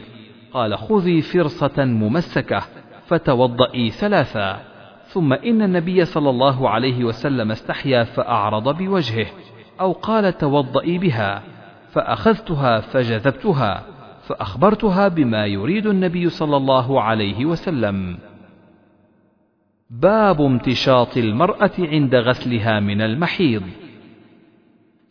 قال 0.53 0.79
خذي 0.79 1.23
فرصة 1.23 1.85
ممسكة. 1.85 2.63
فتوضئي 3.07 3.91
ثلاثا 3.91 4.61
ثم 5.07 5.33
إن 5.33 5.63
النبي 5.63 6.05
صلى 6.05 6.31
الله 6.31 6.71
عليه 6.71 7.05
وسلم 7.05 7.51
استحيا 7.51 8.05
فأعرض 8.05 8.77
بوجهه 8.79 9.27
أو 9.81 9.93
قال 9.93 10.39
توضئي 10.39 10.99
بها 10.99 11.43
فأخذتها 11.93 12.81
فجذبتها 12.81 13.83
فأخبرتها 14.27 15.09
بما 15.09 15.47
يريد 15.47 15.87
النبي 15.87 16.29
صلى 16.29 16.57
الله 16.57 17.01
عليه 17.01 17.45
وسلم. 17.45 18.19
باب 19.91 20.41
امتشاط 20.41 21.17
المرأة 21.17 21.71
عند 21.79 22.15
غسلها 22.15 22.81
من 22.81 23.01
المحيض. 23.01 23.63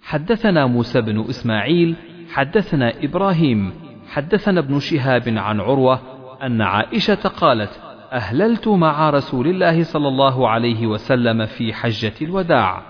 حدثنا 0.02 0.66
موسى 0.66 1.02
بن 1.02 1.20
إسماعيل، 1.20 1.96
حدثنا 2.30 2.94
إبراهيم، 3.04 3.74
حدثنا 4.08 4.60
ابن 4.60 4.80
شهاب 4.80 5.24
عن 5.30 5.60
عروة 5.60 6.00
أن 6.44 6.62
عائشة 6.62 7.30
قالت: 7.30 7.83
أهللت 8.14 8.68
مع 8.68 9.10
رسول 9.10 9.48
الله 9.48 9.84
صلى 9.84 10.08
الله 10.08 10.50
عليه 10.50 10.88
وسلم 10.88 11.46
في 11.46 11.74
حجة 11.74 12.14
الوداع، 12.22 12.82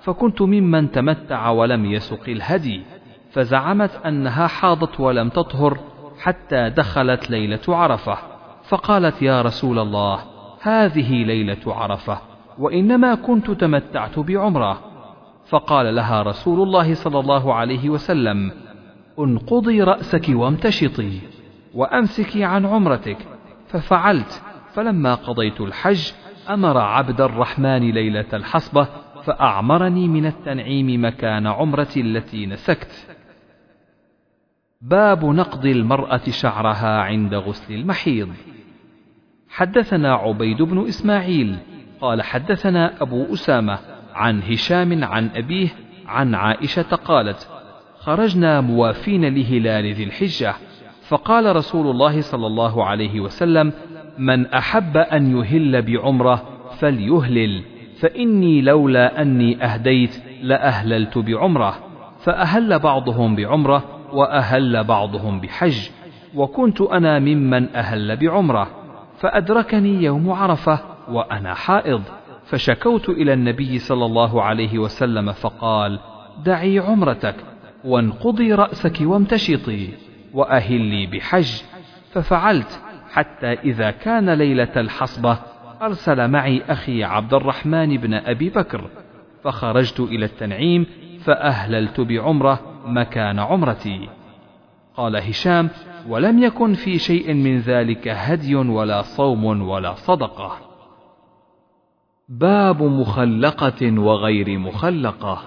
فكنت 0.00 0.42
ممن 0.42 0.90
تمتع 0.90 1.50
ولم 1.50 1.84
يسق 1.84 2.28
الهدي. 2.28 2.82
فزعمت 3.34 3.90
أنها 4.06 4.46
حاضت 4.46 5.00
ولم 5.00 5.28
تطهر 5.28 5.78
حتى 6.20 6.70
دخلت 6.70 7.30
ليلة 7.30 7.60
عرفة 7.68 8.18
فقالت 8.68 9.22
يا 9.22 9.42
رسول 9.42 9.78
الله 9.78 10.18
هذه 10.62 11.24
ليلة 11.24 11.74
عرفة 11.74 12.18
وإنما 12.58 13.14
كنت 13.14 13.50
تمتعت 13.50 14.18
بعمرة 14.18 14.80
فقال 15.48 15.94
لها 15.94 16.22
رسول 16.22 16.62
الله 16.62 16.94
صلى 16.94 17.20
الله 17.20 17.54
عليه 17.54 17.90
وسلم 17.90 18.52
انقضي 19.18 19.82
رأسك 19.82 20.26
وامتشطي 20.28 21.18
وأمسكي 21.74 22.44
عن 22.44 22.66
عمرتك 22.66 23.18
ففعلت 23.68 24.42
فلما 24.74 25.14
قضيت 25.14 25.60
الحج 25.60 26.12
أمر 26.50 26.78
عبد 26.78 27.20
الرحمن 27.20 27.90
ليلة 27.90 28.26
الحصبة 28.32 28.88
فأعمرني 29.24 30.08
من 30.08 30.26
التنعيم 30.26 31.04
مكان 31.04 31.46
عمرتي 31.46 32.00
التي 32.00 32.46
نسكت 32.46 33.16
باب 34.80 35.24
نقض 35.24 35.66
المرأة 35.66 36.20
شعرها 36.30 37.00
عند 37.00 37.34
غسل 37.34 37.74
المحيض. 37.74 38.28
حدثنا 39.48 40.14
عبيد 40.14 40.62
بن 40.62 40.86
إسماعيل 40.88 41.56
قال 42.00 42.22
حدثنا 42.22 43.02
أبو 43.02 43.34
أسامة 43.34 43.78
عن 44.14 44.42
هشام 44.42 45.04
عن 45.04 45.30
أبيه 45.34 45.68
عن 46.06 46.34
عائشة 46.34 46.96
قالت: 46.96 47.48
خرجنا 47.98 48.60
موافين 48.60 49.34
لهلال 49.34 49.94
ذي 49.94 50.04
الحجة، 50.04 50.54
فقال 51.08 51.56
رسول 51.56 51.90
الله 51.90 52.20
صلى 52.20 52.46
الله 52.46 52.84
عليه 52.84 53.20
وسلم: 53.20 53.72
من 54.18 54.46
أحب 54.46 54.96
أن 54.96 55.38
يهل 55.38 55.82
بعمرة 55.82 56.42
فليهلل، 56.78 57.62
فإني 58.00 58.62
لولا 58.62 59.22
أني 59.22 59.64
أهديت 59.64 60.22
لأهللت 60.42 61.18
بعمرة، 61.18 61.76
فأهل 62.20 62.78
بعضهم 62.78 63.36
بعمرة 63.36 63.84
وأهل 64.12 64.84
بعضهم 64.84 65.40
بحج 65.40 65.88
وكنت 66.34 66.80
أنا 66.80 67.18
ممن 67.18 67.68
أهل 67.76 68.16
بعمرة 68.16 68.70
فأدركني 69.18 70.02
يوم 70.02 70.30
عرفة 70.30 70.78
وأنا 71.08 71.54
حائض 71.54 72.02
فشكوت 72.44 73.08
إلى 73.08 73.32
النبي 73.32 73.78
صلى 73.78 74.04
الله 74.04 74.42
عليه 74.42 74.78
وسلم 74.78 75.32
فقال 75.32 75.98
دعي 76.44 76.78
عمرتك 76.78 77.34
وانقضي 77.84 78.52
رأسك 78.52 78.98
وامتشطي 79.00 79.88
وأهلي 80.34 81.06
بحج. 81.06 81.62
ففعلت 82.12 82.80
حتى 83.14 83.52
إذا 83.52 83.90
كان 83.90 84.30
ليلة 84.30 84.72
الحصبة 84.76 85.38
أرسل 85.82 86.28
معي 86.28 86.62
أخي 86.68 87.04
عبد 87.04 87.34
الرحمن 87.34 87.96
بن 87.96 88.14
أبي 88.14 88.50
بكر 88.50 88.90
فخرجت 89.42 90.00
إلى 90.00 90.24
التنعيم 90.24 90.86
فأهللت 91.24 92.00
بعمرة 92.00 92.60
مكان 92.86 93.38
عمرتي. 93.38 94.08
قال 94.96 95.16
هشام 95.16 95.70
ولم 96.08 96.42
يكن 96.42 96.74
في 96.74 96.98
شيء 96.98 97.34
من 97.34 97.58
ذلك 97.58 98.08
هدي 98.08 98.54
ولا 98.54 99.02
صوم 99.02 99.68
ولا 99.68 99.94
صدقة. 99.94 100.56
باب 102.28 102.82
مخلقة 102.82 104.00
وغير 104.00 104.58
مخلقة. 104.58 105.42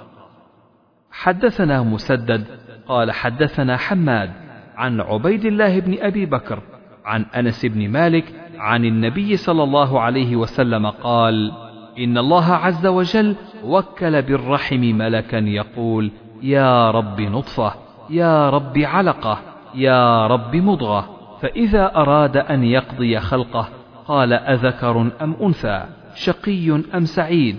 حدثنا 1.12 1.82
مسدد 1.84 2.46
قال 2.88 3.12
حدثنا 3.12 3.78
حماد 3.78 4.32
عن 4.76 5.02
عبيد 5.02 5.46
الله 5.46 5.80
بن 5.80 5.98
أبي 6.00 6.26
بكر 6.26 6.77
عن 7.08 7.26
أنس 7.36 7.66
بن 7.66 7.90
مالك 7.90 8.34
عن 8.58 8.86
النبي 8.86 9.38
صلى 9.38 9.64
الله 9.64 10.02
عليه 10.02 10.36
وسلم 10.36 10.88
قال 10.88 11.52
إن 12.00 12.18
الله 12.18 12.54
عز 12.54 12.86
وجل 12.86 13.36
وكل 13.64 14.22
بالرحم 14.22 14.80
ملكا 14.80 15.38
يقول 15.38 16.12
يا 16.44 16.92
رب 16.92 17.22
نطفة 17.22 17.74
يا 18.10 18.50
رب 18.50 18.78
علقة 18.78 19.40
يا 19.76 20.28
رب 20.28 20.56
مضغة 20.56 21.10
فإذا 21.42 21.96
أراد 21.96 22.38
أن 22.38 22.64
يقضي 22.64 23.20
خلقه 23.20 23.70
قال 24.08 24.34
أذكر 24.34 25.02
أم 25.22 25.36
أنثى 25.42 25.84
شقي 26.16 26.72
أم 26.96 27.06
سعيد 27.06 27.58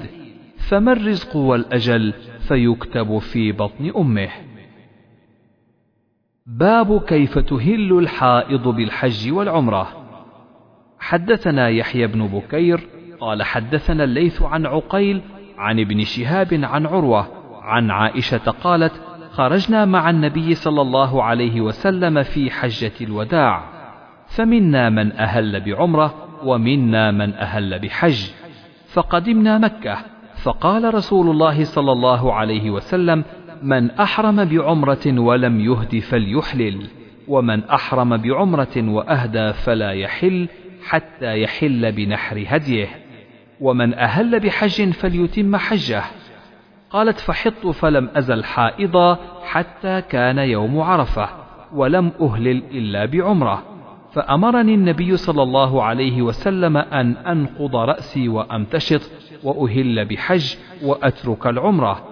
فما 0.68 0.92
الرزق 0.92 1.36
والأجل 1.36 2.14
فيكتب 2.48 3.18
في 3.18 3.52
بطن 3.52 3.92
أمه. 3.96 4.28
باب 6.48 7.00
كيف 7.00 7.38
تهل 7.38 7.98
الحائض 7.98 8.68
بالحج 8.68 9.32
والعمرة. 9.32 9.88
حدثنا 10.98 11.68
يحيى 11.68 12.06
بن 12.06 12.26
بكير 12.26 12.88
قال 13.20 13.42
حدثنا 13.42 14.04
الليث 14.04 14.42
عن 14.42 14.66
عقيل 14.66 15.22
عن 15.58 15.80
ابن 15.80 16.04
شهاب 16.04 16.60
عن 16.62 16.86
عروة 16.86 17.28
عن 17.62 17.90
عائشة 17.90 18.50
قالت 18.50 18.92
خرجنا 19.32 19.84
مع 19.84 20.10
النبي 20.10 20.54
صلى 20.54 20.80
الله 20.80 21.22
عليه 21.22 21.60
وسلم 21.60 22.22
في 22.22 22.50
حجة 22.50 22.92
الوداع 23.00 23.62
فمنا 24.26 24.90
من 24.90 25.12
أهل 25.12 25.60
بعمرة 25.60 26.14
ومنا 26.44 27.10
من 27.10 27.34
أهل 27.34 27.78
بحج 27.78 28.30
فقدمنا 28.92 29.58
مكة 29.58 29.98
فقال 30.42 30.94
رسول 30.94 31.30
الله 31.30 31.64
صلى 31.64 31.92
الله 31.92 32.34
عليه 32.34 32.70
وسلم 32.70 33.24
من 33.62 33.90
أحرم 33.90 34.44
بعمرة 34.44 35.20
ولم 35.20 35.60
يهد 35.60 35.98
فليحلل 35.98 36.86
ومن 37.28 37.64
أحرم 37.64 38.16
بعمرة 38.16 38.76
وأهدى 38.76 39.52
فلا 39.52 39.92
يحل 39.92 40.48
حتى 40.86 41.42
يحل 41.42 41.92
بنحر 41.92 42.44
هديه 42.46 42.88
ومن 43.60 43.94
أهل 43.94 44.40
بحج 44.40 44.90
فليتم 44.90 45.56
حجه. 45.56 46.04
قالت 46.90 47.20
فحطت 47.20 47.66
فلم 47.66 48.08
أزل 48.16 48.44
حائضا 48.44 49.18
حتى 49.44 50.00
كان 50.00 50.38
يوم 50.38 50.80
عرفة 50.80 51.28
ولم 51.72 52.12
أهلل 52.20 52.62
إلا 52.70 53.04
بعمرة 53.04 53.62
فأمرني 54.12 54.74
النبي 54.74 55.16
صلى 55.16 55.42
الله 55.42 55.82
عليه 55.82 56.22
وسلم 56.22 56.76
أن 56.76 57.16
أنقض 57.16 57.76
رأسي 57.76 58.28
وأمتشط 58.28 59.10
وأهل 59.44 60.04
بحج 60.04 60.54
وأترك 60.82 61.46
العمرة 61.46 62.07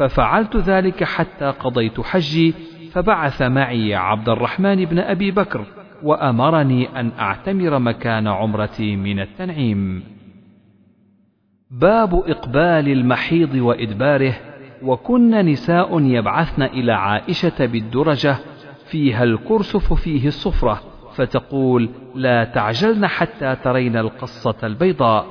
ففعلت 0.00 0.56
ذلك 0.56 1.04
حتى 1.04 1.44
قضيت 1.44 2.00
حجي 2.00 2.54
فبعث 2.92 3.42
معي 3.42 3.94
عبد 3.94 4.28
الرحمن 4.28 4.84
بن 4.84 4.98
أبي 4.98 5.30
بكر 5.30 5.64
وأمرني 6.02 7.00
أن 7.00 7.10
أعتمر 7.18 7.78
مكان 7.78 8.26
عمرتي 8.26 8.96
من 8.96 9.20
التنعيم. 9.20 10.02
باب 11.70 12.14
إقبال 12.14 12.88
المحيض 12.88 13.54
وإدباره 13.54 14.34
وكن 14.82 15.30
نساء 15.30 16.00
يبعثن 16.00 16.62
إلى 16.62 16.92
عائشة 16.92 17.66
بالدرجة 17.66 18.36
فيها 18.86 19.24
الكرسف 19.24 19.92
فيه 19.92 20.28
الصفرة 20.28 20.80
فتقول 21.14 21.88
لا 22.14 22.44
تعجلن 22.44 23.06
حتى 23.06 23.56
ترين 23.64 23.96
القصة 23.96 24.56
البيضاء 24.62 25.26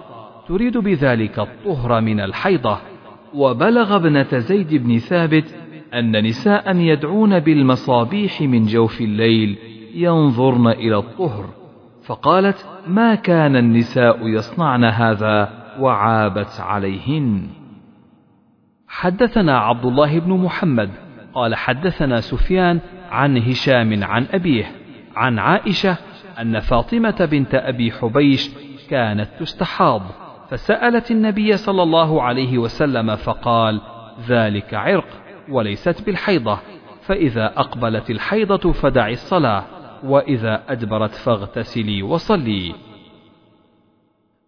تريد 0.48 0.78
بذلك 0.78 1.40
الطهر 1.40 2.02
من 2.02 2.20
الحيضة. 2.20 2.80
وبلغ 3.34 3.96
ابنة 3.96 4.38
زيد 4.38 4.74
بن 4.84 4.98
ثابت 4.98 5.56
أن 5.94 6.24
نساء 6.24 6.76
يدعون 6.76 7.40
بالمصابيح 7.40 8.42
من 8.42 8.66
جوف 8.66 9.02
الليل 9.02 9.58
ينظرن 9.94 10.68
إلى 10.68 10.98
الطهر 10.98 11.50
فقالت 12.06 12.66
ما 12.88 13.16
كان 13.16 13.56
النساء 13.56 14.28
يصنعن 14.28 14.84
هذا؟ 14.84 15.50
وعابت 15.80 16.60
عليهن. 16.60 17.48
حدثنا 18.88 19.58
عبد 19.58 19.86
الله 19.86 20.20
بن 20.20 20.32
محمد 20.34 20.90
قال 21.34 21.56
حدثنا 21.56 22.22
سفيان 22.22 22.80
عن 23.12 23.38
هشام 23.38 24.04
عن 24.04 24.26
أبيه 24.32 24.72
عن 25.16 25.40
عائشة 25.40 25.98
أن 26.42 26.60
فاطمة 26.60 27.28
بنت 27.32 27.56
أبي 27.56 27.92
حبيش 27.92 28.52
كانت 28.90 29.30
تستحاض. 29.40 30.02
فسألت 30.50 31.12
النبي 31.12 31.58
صلى 31.58 31.84
الله 31.84 32.24
عليه 32.24 32.58
وسلم 32.58 33.16
فقال 33.16 33.82
ذلك 34.28 34.74
عرق 34.74 35.08
وليست 35.50 36.06
بالحيضة 36.06 36.60
فإذا 37.02 37.46
أقبلت 37.46 38.10
الحيضة 38.10 38.72
فدعي 38.72 39.14
الصلاة 39.14 39.64
وإذا 40.04 40.64
أدبرت 40.70 41.12
فاغتسلي 41.12 42.04
وصلي. 42.04 42.74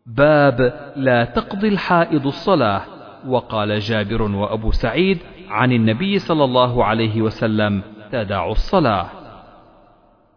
باب 0.05 0.91
لا 0.95 1.25
تقضي 1.25 1.67
الحائض 1.67 2.27
الصلاة. 2.27 2.81
وقال 3.27 3.79
جابر 3.79 4.21
وأبو 4.21 4.71
سعيد 4.71 5.17
عن 5.49 5.71
النبي 5.71 6.19
صلى 6.19 6.43
الله 6.43 6.85
عليه 6.85 7.21
وسلم 7.21 7.81
تدع 8.11 8.51
الصلاة. 8.51 9.05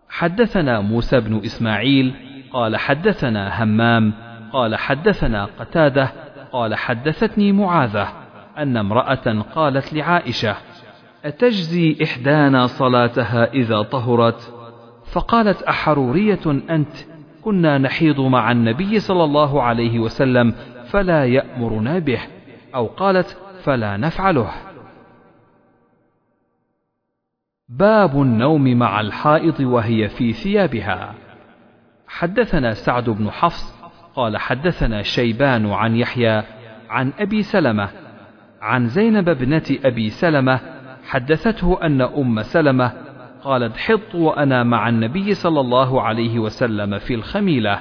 حدثنا 0.08 0.80
موسى 0.80 1.20
بن 1.20 1.40
إسماعيل 1.44 2.14
قال 2.52 2.76
حدثنا 2.76 3.62
همام 3.62 4.12
قال 4.54 4.76
حدثنا 4.76 5.44
قتادة 5.44 6.12
قال 6.52 6.74
حدثتني 6.74 7.52
معاذة 7.52 8.08
أن 8.58 8.76
امرأة 8.76 9.42
قالت 9.54 9.92
لعائشة 9.92 10.56
أتجزي 11.24 11.96
إحدانا 12.02 12.66
صلاتها 12.66 13.52
إذا 13.52 13.82
طهرت؟ 13.82 14.54
فقالت 15.12 15.62
أحرورية 15.62 16.46
أنت 16.46 16.96
كنا 17.42 17.78
نحيض 17.78 18.20
مع 18.20 18.52
النبي 18.52 19.00
صلى 19.00 19.24
الله 19.24 19.62
عليه 19.62 19.98
وسلم 19.98 20.54
فلا 20.86 21.24
يأمرنا 21.24 21.98
به 21.98 22.20
أو 22.74 22.86
قالت 22.86 23.38
فلا 23.62 23.96
نفعله. 23.96 24.50
باب 27.68 28.22
النوم 28.22 28.78
مع 28.78 29.00
الحائض 29.00 29.60
وهي 29.60 30.08
في 30.08 30.32
ثيابها. 30.32 31.14
حدثنا 32.08 32.74
سعد 32.74 33.10
بن 33.10 33.30
حفص 33.30 33.73
قال 34.14 34.36
حدثنا 34.36 35.02
شيبان 35.02 35.70
عن 35.70 35.96
يحيى 35.96 36.42
عن 36.90 37.12
أبي 37.18 37.42
سلمة 37.42 37.88
عن 38.62 38.86
زينب 38.86 39.28
ابنة 39.28 39.62
أبي 39.84 40.10
سلمة 40.10 40.60
حدثته 41.04 41.78
أن 41.82 42.00
أم 42.00 42.42
سلمة 42.42 42.92
قالت 43.42 43.76
حط 43.76 44.14
وأنا 44.14 44.62
مع 44.62 44.88
النبي 44.88 45.34
صلى 45.34 45.60
الله 45.60 46.02
عليه 46.02 46.38
وسلم 46.38 46.98
في 46.98 47.14
الخميلة 47.14 47.80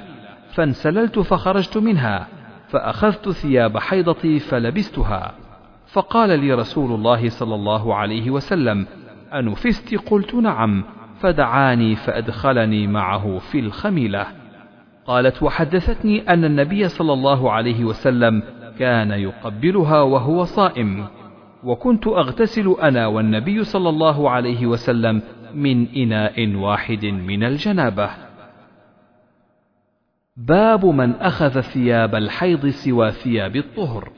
فانسللت 0.54 1.20
فخرجت 1.20 1.78
منها 1.78 2.28
فأخذت 2.70 3.30
ثياب 3.30 3.78
حيضتي 3.78 4.40
فلبستها 4.40 5.32
فقال 5.88 6.40
لي 6.40 6.54
رسول 6.54 6.92
الله 6.92 7.30
صلى 7.30 7.56
الله 7.56 7.96
عليه 7.96 8.32
وسلم 8.32 8.88
أنفست؟ 9.34 9.96
قلت 9.96 10.36
نعم 10.36 10.84
فدعاني 11.20 11.96
فأدخلني 11.96 12.88
معه 12.88 13.38
في 13.38 13.60
الخميلة 13.60 14.43
قالت 15.06 15.44
وحدثتني 15.44 16.34
أن 16.34 16.46
النبي 16.46 16.88
صلى 16.88 17.14
الله 17.14 17.52
عليه 17.52 17.84
وسلم 17.84 18.44
كان 18.80 19.12
يقبلها 19.12 20.02
وهو 20.02 20.44
صائم 20.44 21.08
وكنت 21.64 22.08
أغتسل 22.08 22.76
أنا 22.82 23.08
والنبي 23.08 23.64
صلى 23.64 23.90
الله 23.90 24.30
عليه 24.30 24.66
وسلم 24.66 25.22
من 25.54 25.88
إناء 25.88 26.56
واحد 26.56 27.06
من 27.06 27.44
الجنابة. 27.44 28.10
باب 30.38 30.86
من 30.86 31.16
أخذ 31.16 31.62
ثياب 31.62 32.16
الحيض 32.16 32.68
سوى 32.68 33.12
ثياب 33.12 33.56
الطهر. 33.56 34.10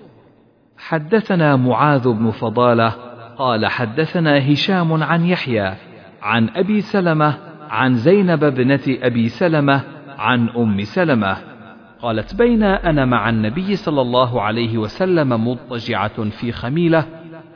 حدثنا 0.77 1.55
معاذ 1.55 2.09
بن 2.09 2.31
فضالة 2.31 2.89
قال 3.37 3.65
حدثنا 3.65 4.53
هشام 4.53 5.03
عن 5.03 5.25
يحيى 5.25 5.73
عن 6.21 6.49
أبي 6.55 6.81
سلمة 6.81 7.37
عن 7.69 7.95
زينب 7.95 8.45
بنة 8.45 8.81
أبي 8.87 9.29
سلمة 9.29 9.94
عن 10.17 10.49
أم 10.49 10.83
سلمة. 10.83 11.37
قالت 12.01 12.35
بين 12.35 12.63
أنا 12.63 13.05
مع 13.05 13.29
النبي 13.29 13.75
صلى 13.75 14.01
الله 14.01 14.41
عليه 14.41 14.77
وسلم 14.77 15.47
مضطجعة 15.47 16.29
في 16.29 16.51
خميلة 16.51 17.05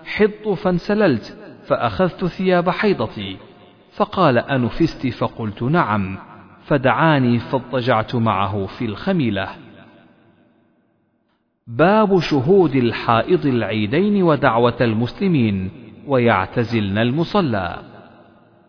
حط 0.06 0.50
فانسللت 0.50 1.38
فأخذت 1.66 2.26
ثياب 2.26 2.70
حيضتي. 2.70 3.38
فقال 3.92 4.38
أنفست؟ 4.38 5.08
فقلت 5.08 5.64
نعم. 5.64 6.18
فدعاني 6.64 7.40
فاضطجعت 7.40 8.16
معه 8.16 8.66
في 8.66 8.86
الخميلة. 8.86 9.48
باب 11.68 12.20
شهود 12.20 12.76
الحائض 12.76 13.46
العيدين 13.46 14.24
ودعوة 14.24 14.78
المسلمين 14.82 15.72
ويعتزلن 16.08 16.98
المصلى. 16.98 17.80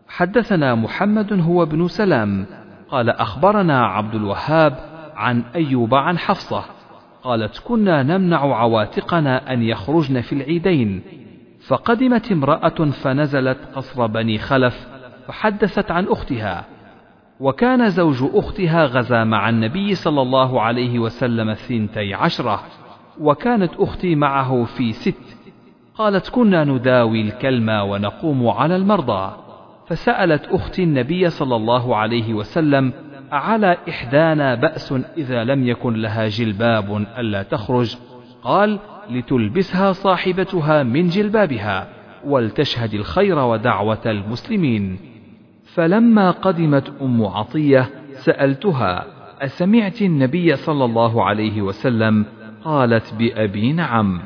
حدثنا 0.07 0.75
محمد 0.75 1.41
هو 1.41 1.63
ابن 1.63 1.87
سلام 1.87 2.45
قال 2.91 3.09
أخبرنا 3.09 3.85
عبد 3.85 4.15
الوهاب 4.15 4.77
عن 5.15 5.43
أيوب 5.55 5.95
عن 5.95 6.17
حفصة 6.17 6.63
قالت 7.23 7.59
كنا 7.59 8.03
نمنع 8.03 8.55
عواتقنا 8.55 9.53
أن 9.53 9.63
يخرجن 9.63 10.21
في 10.21 10.33
العيدين 10.33 11.01
فقدمت 11.67 12.31
امرأة 12.31 12.89
فنزلت 13.03 13.57
قصر 13.75 14.07
بني 14.07 14.37
خلف 14.37 14.87
فحدثت 15.27 15.91
عن 15.91 16.07
أختها 16.07 16.65
وكان 17.39 17.89
زوج 17.89 18.23
أختها 18.33 18.85
غزا 18.85 19.23
مع 19.23 19.49
النبي 19.49 19.95
صلى 19.95 20.21
الله 20.21 20.61
عليه 20.61 20.99
وسلم 20.99 21.53
ثنتي 21.53 22.13
عشرة 22.13 22.63
وكانت 23.19 23.71
أختي 23.79 24.15
معه 24.15 24.63
في 24.63 24.93
ست 24.93 25.37
قالت 25.95 26.29
كنا 26.29 26.63
نداوي 26.63 27.21
الكلمة 27.21 27.83
ونقوم 27.83 28.47
على 28.47 28.75
المرضى. 28.75 29.50
فسألت 29.91 30.47
أختي 30.47 30.83
النبي 30.83 31.29
صلى 31.29 31.55
الله 31.55 31.95
عليه 31.95 32.33
وسلم 32.33 32.93
أعلى 33.33 33.77
إحدانا 33.89 34.55
بأس 34.55 34.93
إذا 35.17 35.43
لم 35.43 35.67
يكن 35.67 35.93
لها 35.93 36.27
جلباب 36.27 37.05
ألا 37.17 37.43
تخرج؟ 37.43 37.95
قال 38.43 38.79
لتلبسها 39.09 39.91
صاحبتها 39.91 40.83
من 40.83 41.07
جلبابها 41.07 41.87
ولتشهد 42.25 42.93
الخير 42.93 43.39
ودعوة 43.39 44.01
المسلمين. 44.05 44.99
فلما 45.73 46.31
قدمت 46.31 46.93
أم 47.01 47.25
عطية 47.25 47.89
سألتها 48.13 49.05
أسمعت 49.41 50.01
النبي 50.01 50.55
صلى 50.55 50.85
الله 50.85 51.23
عليه 51.23 51.61
وسلم؟ 51.61 52.25
قالت 52.63 53.13
بأبي 53.13 53.73
نعم. 53.73 54.21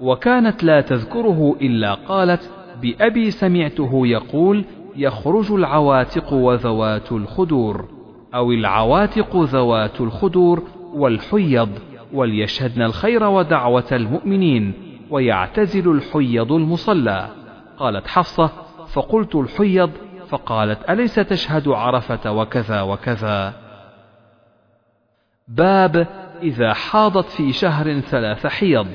وكانت 0.00 0.64
لا 0.64 0.80
تذكره 0.80 1.56
إلا 1.62 1.94
قالت 1.94 2.50
بأبي 2.82 3.30
سمعته 3.30 4.06
يقول 4.06 4.64
يخرج 4.96 5.52
العواتق 5.52 6.32
وذوات 6.32 7.12
الخدور 7.12 7.88
أو 8.34 8.52
العواتق 8.52 9.36
ذوات 9.36 10.00
الخدور 10.00 10.62
والحيض 10.94 11.68
وليشهدن 12.12 12.82
الخير 12.82 13.24
ودعوة 13.24 13.84
المؤمنين 13.92 14.72
ويعتزل 15.10 15.90
الحيض 15.90 16.52
المصلى. 16.52 17.28
قالت 17.78 18.06
حفصة 18.06 18.50
فقلت 18.92 19.34
الحيض 19.34 19.90
فقالت 20.28 20.90
أليس 20.90 21.14
تشهد 21.14 21.68
عرفة 21.68 22.32
وكذا 22.32 22.82
وكذا؟ 22.82 23.54
باب 25.48 26.06
إذا 26.42 26.72
حاضت 26.72 27.26
في 27.26 27.52
شهر 27.52 28.00
ثلاث 28.00 28.46
حيض 28.46 28.86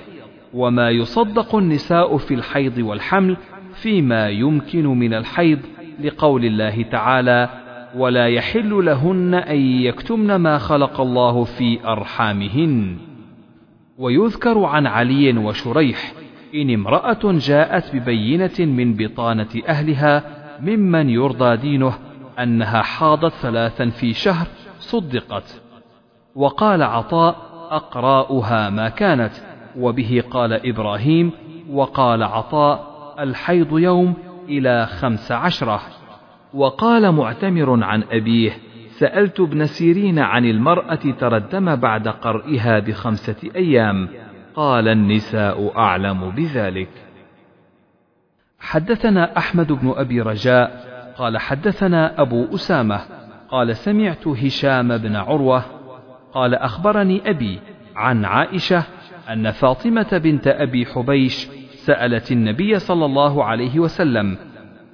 وما 0.53 0.89
يصدق 0.89 1.55
النساء 1.55 2.17
في 2.17 2.33
الحيض 2.33 2.77
والحمل 2.77 3.37
فيما 3.73 4.29
يمكن 4.29 4.87
من 4.87 5.13
الحيض 5.13 5.59
لقول 6.03 6.45
الله 6.45 6.81
تعالى 6.81 7.49
ولا 7.95 8.27
يحل 8.27 8.85
لهن 8.85 9.33
أن 9.33 9.57
يكتمن 9.57 10.35
ما 10.35 10.57
خلق 10.57 11.01
الله 11.01 11.43
في 11.43 11.87
أرحامهن. 11.87 12.97
ويذكر 13.97 14.63
عن 14.63 14.87
علي 14.87 15.37
وشريح 15.37 16.13
إن 16.55 16.73
امرأة 16.73 17.19
جاءت 17.23 17.95
ببينة 17.95 18.59
من 18.59 18.93
بطانة 18.93 19.61
أهلها 19.67 20.23
ممن 20.61 21.09
يرضى 21.09 21.57
دينه 21.57 21.93
أنها 22.39 22.81
حاضت 22.81 23.33
ثلاثا 23.33 23.89
في 23.89 24.13
شهر 24.13 24.47
صدقت. 24.79 25.61
وقال 26.35 26.83
عطاء 26.83 27.35
أقراؤها 27.71 28.69
ما 28.69 28.89
كانت. 28.89 29.33
وبه 29.77 30.23
قال 30.31 30.67
إبراهيم 30.67 31.31
وقال 31.71 32.23
عطاء 32.23 32.89
الحيض 33.19 33.79
يوم 33.79 34.13
إلى 34.49 34.85
خمس 34.85 35.31
عشرة. 35.31 35.81
وقال 36.53 37.11
معتمر 37.11 37.83
عن 37.83 38.03
أبيه 38.11 38.51
سألت 38.89 39.39
ابن 39.39 39.65
سيرين 39.65 40.19
عن 40.19 40.45
المرأة 40.45 40.99
تردم 41.19 41.75
بعد 41.75 42.07
قرئها 42.07 42.79
بخمسة 42.79 43.49
أيام. 43.55 44.09
قال 44.55 44.87
النساء 44.87 45.77
أعلم 45.77 46.29
بذلك. 46.29 46.89
حدثنا 48.59 49.37
أحمد 49.37 49.71
بن 49.71 49.93
أبي 49.97 50.21
رجاء. 50.21 50.89
قال 51.17 51.37
حدثنا 51.37 52.21
أبو 52.21 52.55
أسامة. 52.55 53.01
قال 53.49 53.75
سمعت 53.75 54.27
هشام 54.27 54.97
بن 54.97 55.15
عروة. 55.15 55.63
قال 56.33 56.55
أخبرني 56.55 57.29
أبي 57.29 57.59
عن 57.95 58.25
عائشة 58.25 58.83
أن 59.29 59.51
فاطمة 59.51 60.17
بنت 60.23 60.47
أبي 60.47 60.85
حبيش 60.85 61.58
سألت 61.89 62.31
النبي 62.31 62.79
صلى 62.79 63.05
الله 63.05 63.43
عليه 63.43 63.79
وسلم 63.79 64.37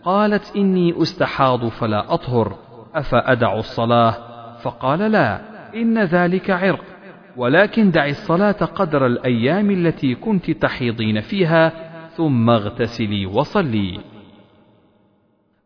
قالت 0.04 0.56
إني 0.56 1.02
أستحاض 1.02 1.68
فلا 1.68 2.14
أطهر 2.14 2.58
أفأدع 2.94 3.58
الصلاة؟ 3.58 4.14
فقال 4.58 5.00
لا 5.12 5.42
إن 5.76 6.04
ذلك 6.04 6.50
عرق 6.50 6.84
ولكن 7.38 7.92
دع 7.92 8.06
الصلاة 8.06 8.52
قدر 8.52 9.06
الأيام 9.06 9.72
التي 9.72 10.16
كنت 10.16 10.52
تحيضين 10.52 11.22
فيها 11.22 11.72
ثم 12.08 12.50
اغتسلي 12.50 13.26
وصلي. 13.26 14.00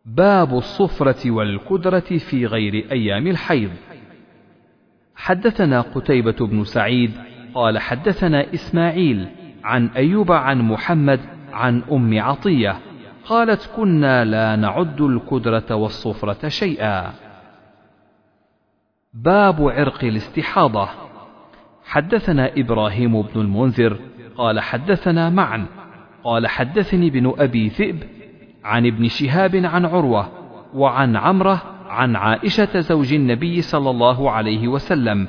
باب 0.06 0.54
الصفرة 0.54 1.32
والكدرة 1.32 2.00
في 2.30 2.46
غير 2.46 2.92
أيام 2.92 3.28
الحيض. 3.28 3.72
حدثنا 5.16 5.82
قتيبة 5.82 6.48
بن 6.48 6.64
سعيد 6.64 7.12
قال 7.54 7.80
حدثنا 7.80 8.54
إسماعيل 8.54 9.28
عن 9.64 9.88
أيوب 9.88 10.32
عن 10.32 10.62
محمد 10.62 11.20
عن 11.54 11.84
أم 11.92 12.20
عطية 12.20 12.80
قالت 13.26 13.70
كنا 13.76 14.26
لا 14.26 14.56
نعد 14.56 15.02
الكدرة 15.02 15.76
والصفرة 15.76 16.48
شيئا. 16.48 17.14
باب 19.14 19.62
عرق 19.62 20.04
الاستحاضة. 20.04 20.90
حدثنا 21.86 22.52
إبراهيم 22.58 23.22
بن 23.22 23.42
المنذر 23.42 24.00
قال 24.38 24.60
حدثنا 24.60 25.30
معا 25.30 25.66
قال 26.24 26.48
حدثني 26.48 27.08
ابن 27.08 27.34
أبي 27.38 27.68
ذئب 27.68 28.04
عن 28.64 28.86
ابن 28.86 29.08
شهاب 29.08 29.56
عن 29.56 29.86
عروة 29.86 30.30
وعن 30.74 31.16
عمرة 31.16 31.62
عن 31.90 32.16
عائشة 32.16 32.80
زوج 32.80 33.14
النبي 33.14 33.62
صلى 33.62 33.90
الله 33.90 34.32
عليه 34.32 34.68
وسلم 34.68 35.28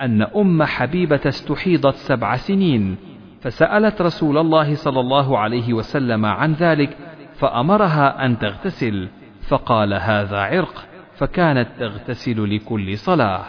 أن 0.00 0.22
أم 0.22 0.62
حبيبة 0.62 1.20
استحيضت 1.26 1.94
سبع 1.94 2.36
سنين. 2.36 2.96
فسألت 3.40 4.02
رسول 4.02 4.38
الله 4.38 4.74
صلى 4.74 5.00
الله 5.00 5.38
عليه 5.38 5.72
وسلم 5.72 6.26
عن 6.26 6.52
ذلك 6.52 6.96
فأمرها 7.34 8.26
أن 8.26 8.38
تغتسل 8.38 9.08
فقال 9.48 9.94
هذا 9.94 10.38
عرق 10.38 10.86
فكانت 11.16 11.68
تغتسل 11.78 12.56
لكل 12.56 12.98
صلاة. 12.98 13.44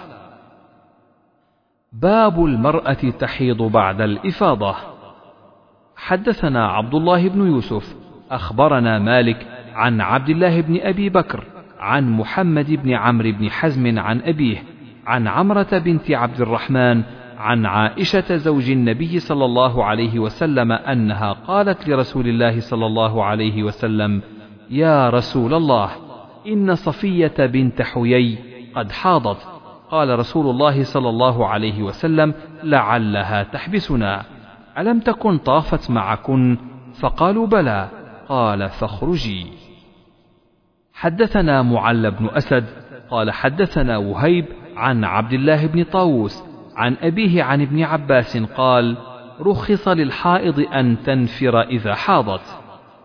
باب 1.94 2.46
المرأة 2.46 2.94
تحيض 3.20 3.62
بعد 3.62 4.02
الإفاضة. 4.02 4.76
حدثنا 5.96 6.68
عبد 6.68 6.94
الله 6.94 7.30
بن 7.30 7.48
يوسف 7.48 7.96
أخبرنا 8.32 9.00
مالك 9.00 9.48
عن 9.74 10.02
عبد 10.02 10.30
الله 10.30 10.62
بن 10.62 10.80
أبي 10.82 11.10
بكر 11.10 11.44
عن 11.80 12.12
محمد 12.12 12.72
بن 12.72 12.94
عمرو 12.94 13.32
بن 13.32 13.52
حزم 13.52 14.00
عن 14.00 14.22
أبيه 14.22 14.64
عن 15.06 15.28
عمرة 15.28 15.78
بنت 15.78 16.12
عبد 16.12 16.42
الرحمن 16.42 17.04
عن 17.42 17.66
عائشة 17.66 18.36
زوج 18.36 18.70
النبي 18.70 19.20
صلى 19.20 19.46
الله 19.46 19.86
عليه 19.86 20.20
وسلم 20.20 20.72
أنها 20.72 21.34
قالت 21.34 21.88
لرسول 21.88 22.28
الله 22.28 22.60
صلى 22.60 22.86
الله 22.86 23.24
عليه 23.24 23.64
وسلم: 23.64 24.22
يا 24.70 25.10
رسول 25.10 25.54
الله، 25.54 25.90
إن 26.48 26.76
صفية 26.76 27.34
بنت 27.40 27.82
حيي 27.82 28.38
قد 28.76 28.92
حاضت، 28.92 29.48
قال 29.90 30.20
رسول 30.20 30.50
الله 30.50 30.84
صلى 30.84 31.10
الله 31.10 31.48
عليه 31.48 31.84
وسلم: 31.84 32.34
لعلها 32.64 33.44
تحبسنا، 33.44 34.24
ألم 34.78 35.00
تكن 35.00 35.38
طافت 35.38 35.92
معكن؟ 35.92 36.58
فقالوا 37.00 37.48
بلى، 37.48 37.90
قال 38.30 38.70
فاخرجي. 38.70 39.48
حدثنا 40.94 41.62
معل 41.62 42.12
بن 42.12 42.30
أسد 42.30 42.66
قال 43.10 43.32
حدثنا 43.32 43.98
وهيب 43.98 44.46
عن 44.76 45.04
عبد 45.04 45.34
الله 45.34 45.68
بن 45.68 45.84
طاووس 45.84 46.51
عن 46.82 46.96
أبيه 47.02 47.44
عن 47.44 47.62
ابن 47.62 47.84
عباس 47.84 48.38
قال 48.38 48.98
رخص 49.42 49.88
للحائض 49.88 50.60
أن 50.60 50.98
تنفر 51.04 51.62
إذا 51.62 51.96
حاضت. 51.96 52.60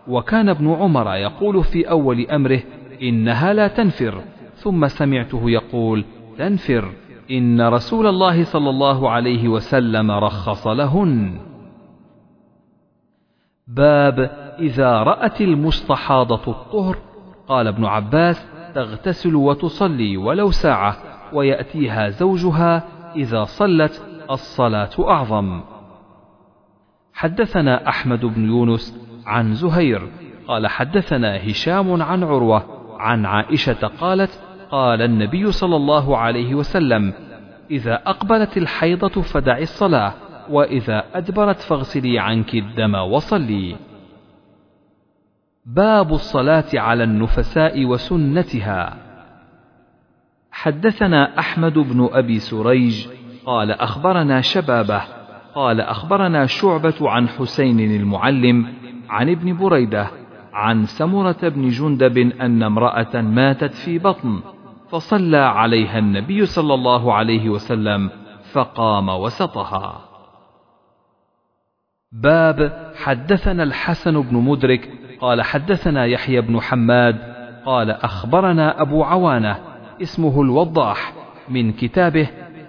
وكان 0.07 0.49
ابن 0.49 0.73
عمر 0.73 1.15
يقول 1.15 1.63
في 1.63 1.89
أول 1.89 2.25
أمره 2.25 2.59
إنها 3.01 3.53
لا 3.53 3.67
تنفر. 3.67 4.21
ثم 4.55 4.87
سمعته 4.87 5.49
يقول 5.49 6.05
تنفر 6.37 6.91
إن 7.31 7.61
رسول 7.61 8.07
الله 8.07 8.43
صلى 8.43 8.69
الله 8.69 9.09
عليه 9.09 9.47
وسلم 9.47 10.11
رخص 10.11 10.67
لهن. 10.67 11.39
باب 13.67 14.19
إذا 14.59 15.03
رأت 15.03 15.41
المستحاضة 15.41 16.51
الطهر. 16.51 16.97
قال 17.47 17.67
ابن 17.67 17.85
عباس 17.85 18.47
تغتسل 18.75 19.35
وتصلي 19.35 20.17
ولو 20.17 20.51
ساعة 20.51 20.97
ويأتيها 21.33 22.09
زوجها 22.09 22.96
إذا 23.17 23.43
صلت 23.43 24.23
الصلاة 24.31 24.89
أعظم. 24.99 25.61
حدثنا 27.13 27.89
أحمد 27.89 28.25
بن 28.25 28.45
يونس 28.45 29.07
عن 29.25 29.53
زهير 29.53 30.09
قال 30.47 30.67
حدثنا 30.67 31.49
هشام 31.49 32.01
عن 32.01 32.23
عروة 32.23 32.63
عن 32.99 33.25
عائشة 33.25 33.87
قالت 33.87 34.43
قال 34.71 35.01
النبي 35.01 35.51
صلى 35.51 35.75
الله 35.75 36.17
عليه 36.17 36.55
وسلم 36.55 37.13
إذا 37.71 37.95
أقبلت 38.05 38.57
الحيضة 38.57 39.21
فدعي 39.21 39.63
الصلاة 39.63 40.13
وإذا 40.49 41.03
أدبرت 41.13 41.59
فاغسلي 41.59 42.19
عنك 42.19 42.55
الدم 42.55 42.95
وصلي. 42.95 43.75
باب 45.65 46.13
الصلاة 46.13 46.65
على 46.73 47.03
النفساء 47.03 47.85
وسنتها. 47.85 49.06
حدثنا 50.61 51.39
أحمد 51.39 51.73
بن 51.73 52.09
أبي 52.11 52.39
سريج 52.39 53.07
قال 53.45 53.71
أخبرنا 53.71 54.41
شبابه 54.41 55.01
قال 55.55 55.81
أخبرنا 55.81 56.45
شعبة 56.45 56.95
عن 57.01 57.27
حسين 57.27 57.79
المعلم 57.79 58.73
عن 59.09 59.29
ابن 59.29 59.57
بريدة 59.57 60.07
عن 60.53 60.85
سمرة 60.85 61.37
بن 61.41 61.69
جندب 61.69 62.17
أن 62.17 62.63
امرأة 62.63 63.21
ماتت 63.21 63.73
في 63.73 63.99
بطن 63.99 64.39
فصلى 64.89 65.37
عليها 65.37 65.99
النبي 65.99 66.45
صلى 66.45 66.73
الله 66.73 67.13
عليه 67.13 67.49
وسلم 67.49 68.09
فقام 68.51 69.09
وسطها. 69.09 70.01
باب 72.11 72.91
حدثنا 72.95 73.63
الحسن 73.63 74.21
بن 74.21 74.37
مدرك 74.37 74.89
قال 75.21 75.41
حدثنا 75.41 76.05
يحيى 76.05 76.41
بن 76.41 76.61
حماد 76.61 77.15
قال 77.65 77.91
أخبرنا 77.91 78.81
أبو 78.81 79.03
عوانة 79.03 79.76
اسمه 80.01 80.41
الوضاح 80.41 81.13
من 81.49 81.71
كتابه 81.71 82.27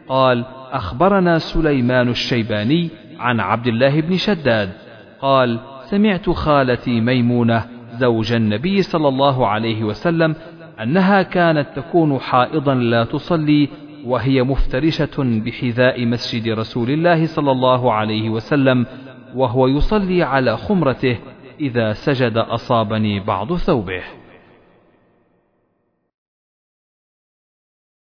قال 0.09 0.45
أخبرنا 0.73 1.39
سليمان 1.39 2.09
الشيباني 2.09 2.91
عن 3.19 3.41
عبد 3.41 3.67
الله 3.67 4.01
بن 4.01 4.17
شداد 4.17 4.73
قال 5.21 5.61
سمعت 5.85 6.31
خالتي 6.31 7.01
ميمونة 7.01 7.65
زوج 7.93 8.33
النبي 8.33 8.83
صلى 8.83 9.09
الله 9.09 9.47
عليه 9.47 9.85
وسلم 9.85 10.35
أنها 10.83 11.23
كانت 11.23 11.67
تكون 11.77 12.19
حائضا 12.19 12.75
لا 12.75 13.05
تصلي 13.05 13.69
وهي 14.05 14.43
مفترشة 14.43 15.17
بحذاء 15.19 16.07
مسجد 16.07 16.49
رسول 16.49 16.91
الله 16.91 17.27
صلى 17.27 17.51
الله 17.51 17.93
عليه 17.93 18.31
وسلم 18.31 18.87
وهو 19.35 19.67
يصلي 19.67 20.23
على 20.23 20.57
خمرته 20.57 21.19
إذا 21.61 21.93
سجد 21.93 22.37
أصابني 22.39 23.21
بعض 23.21 23.55
ثوبه. 23.55 24.03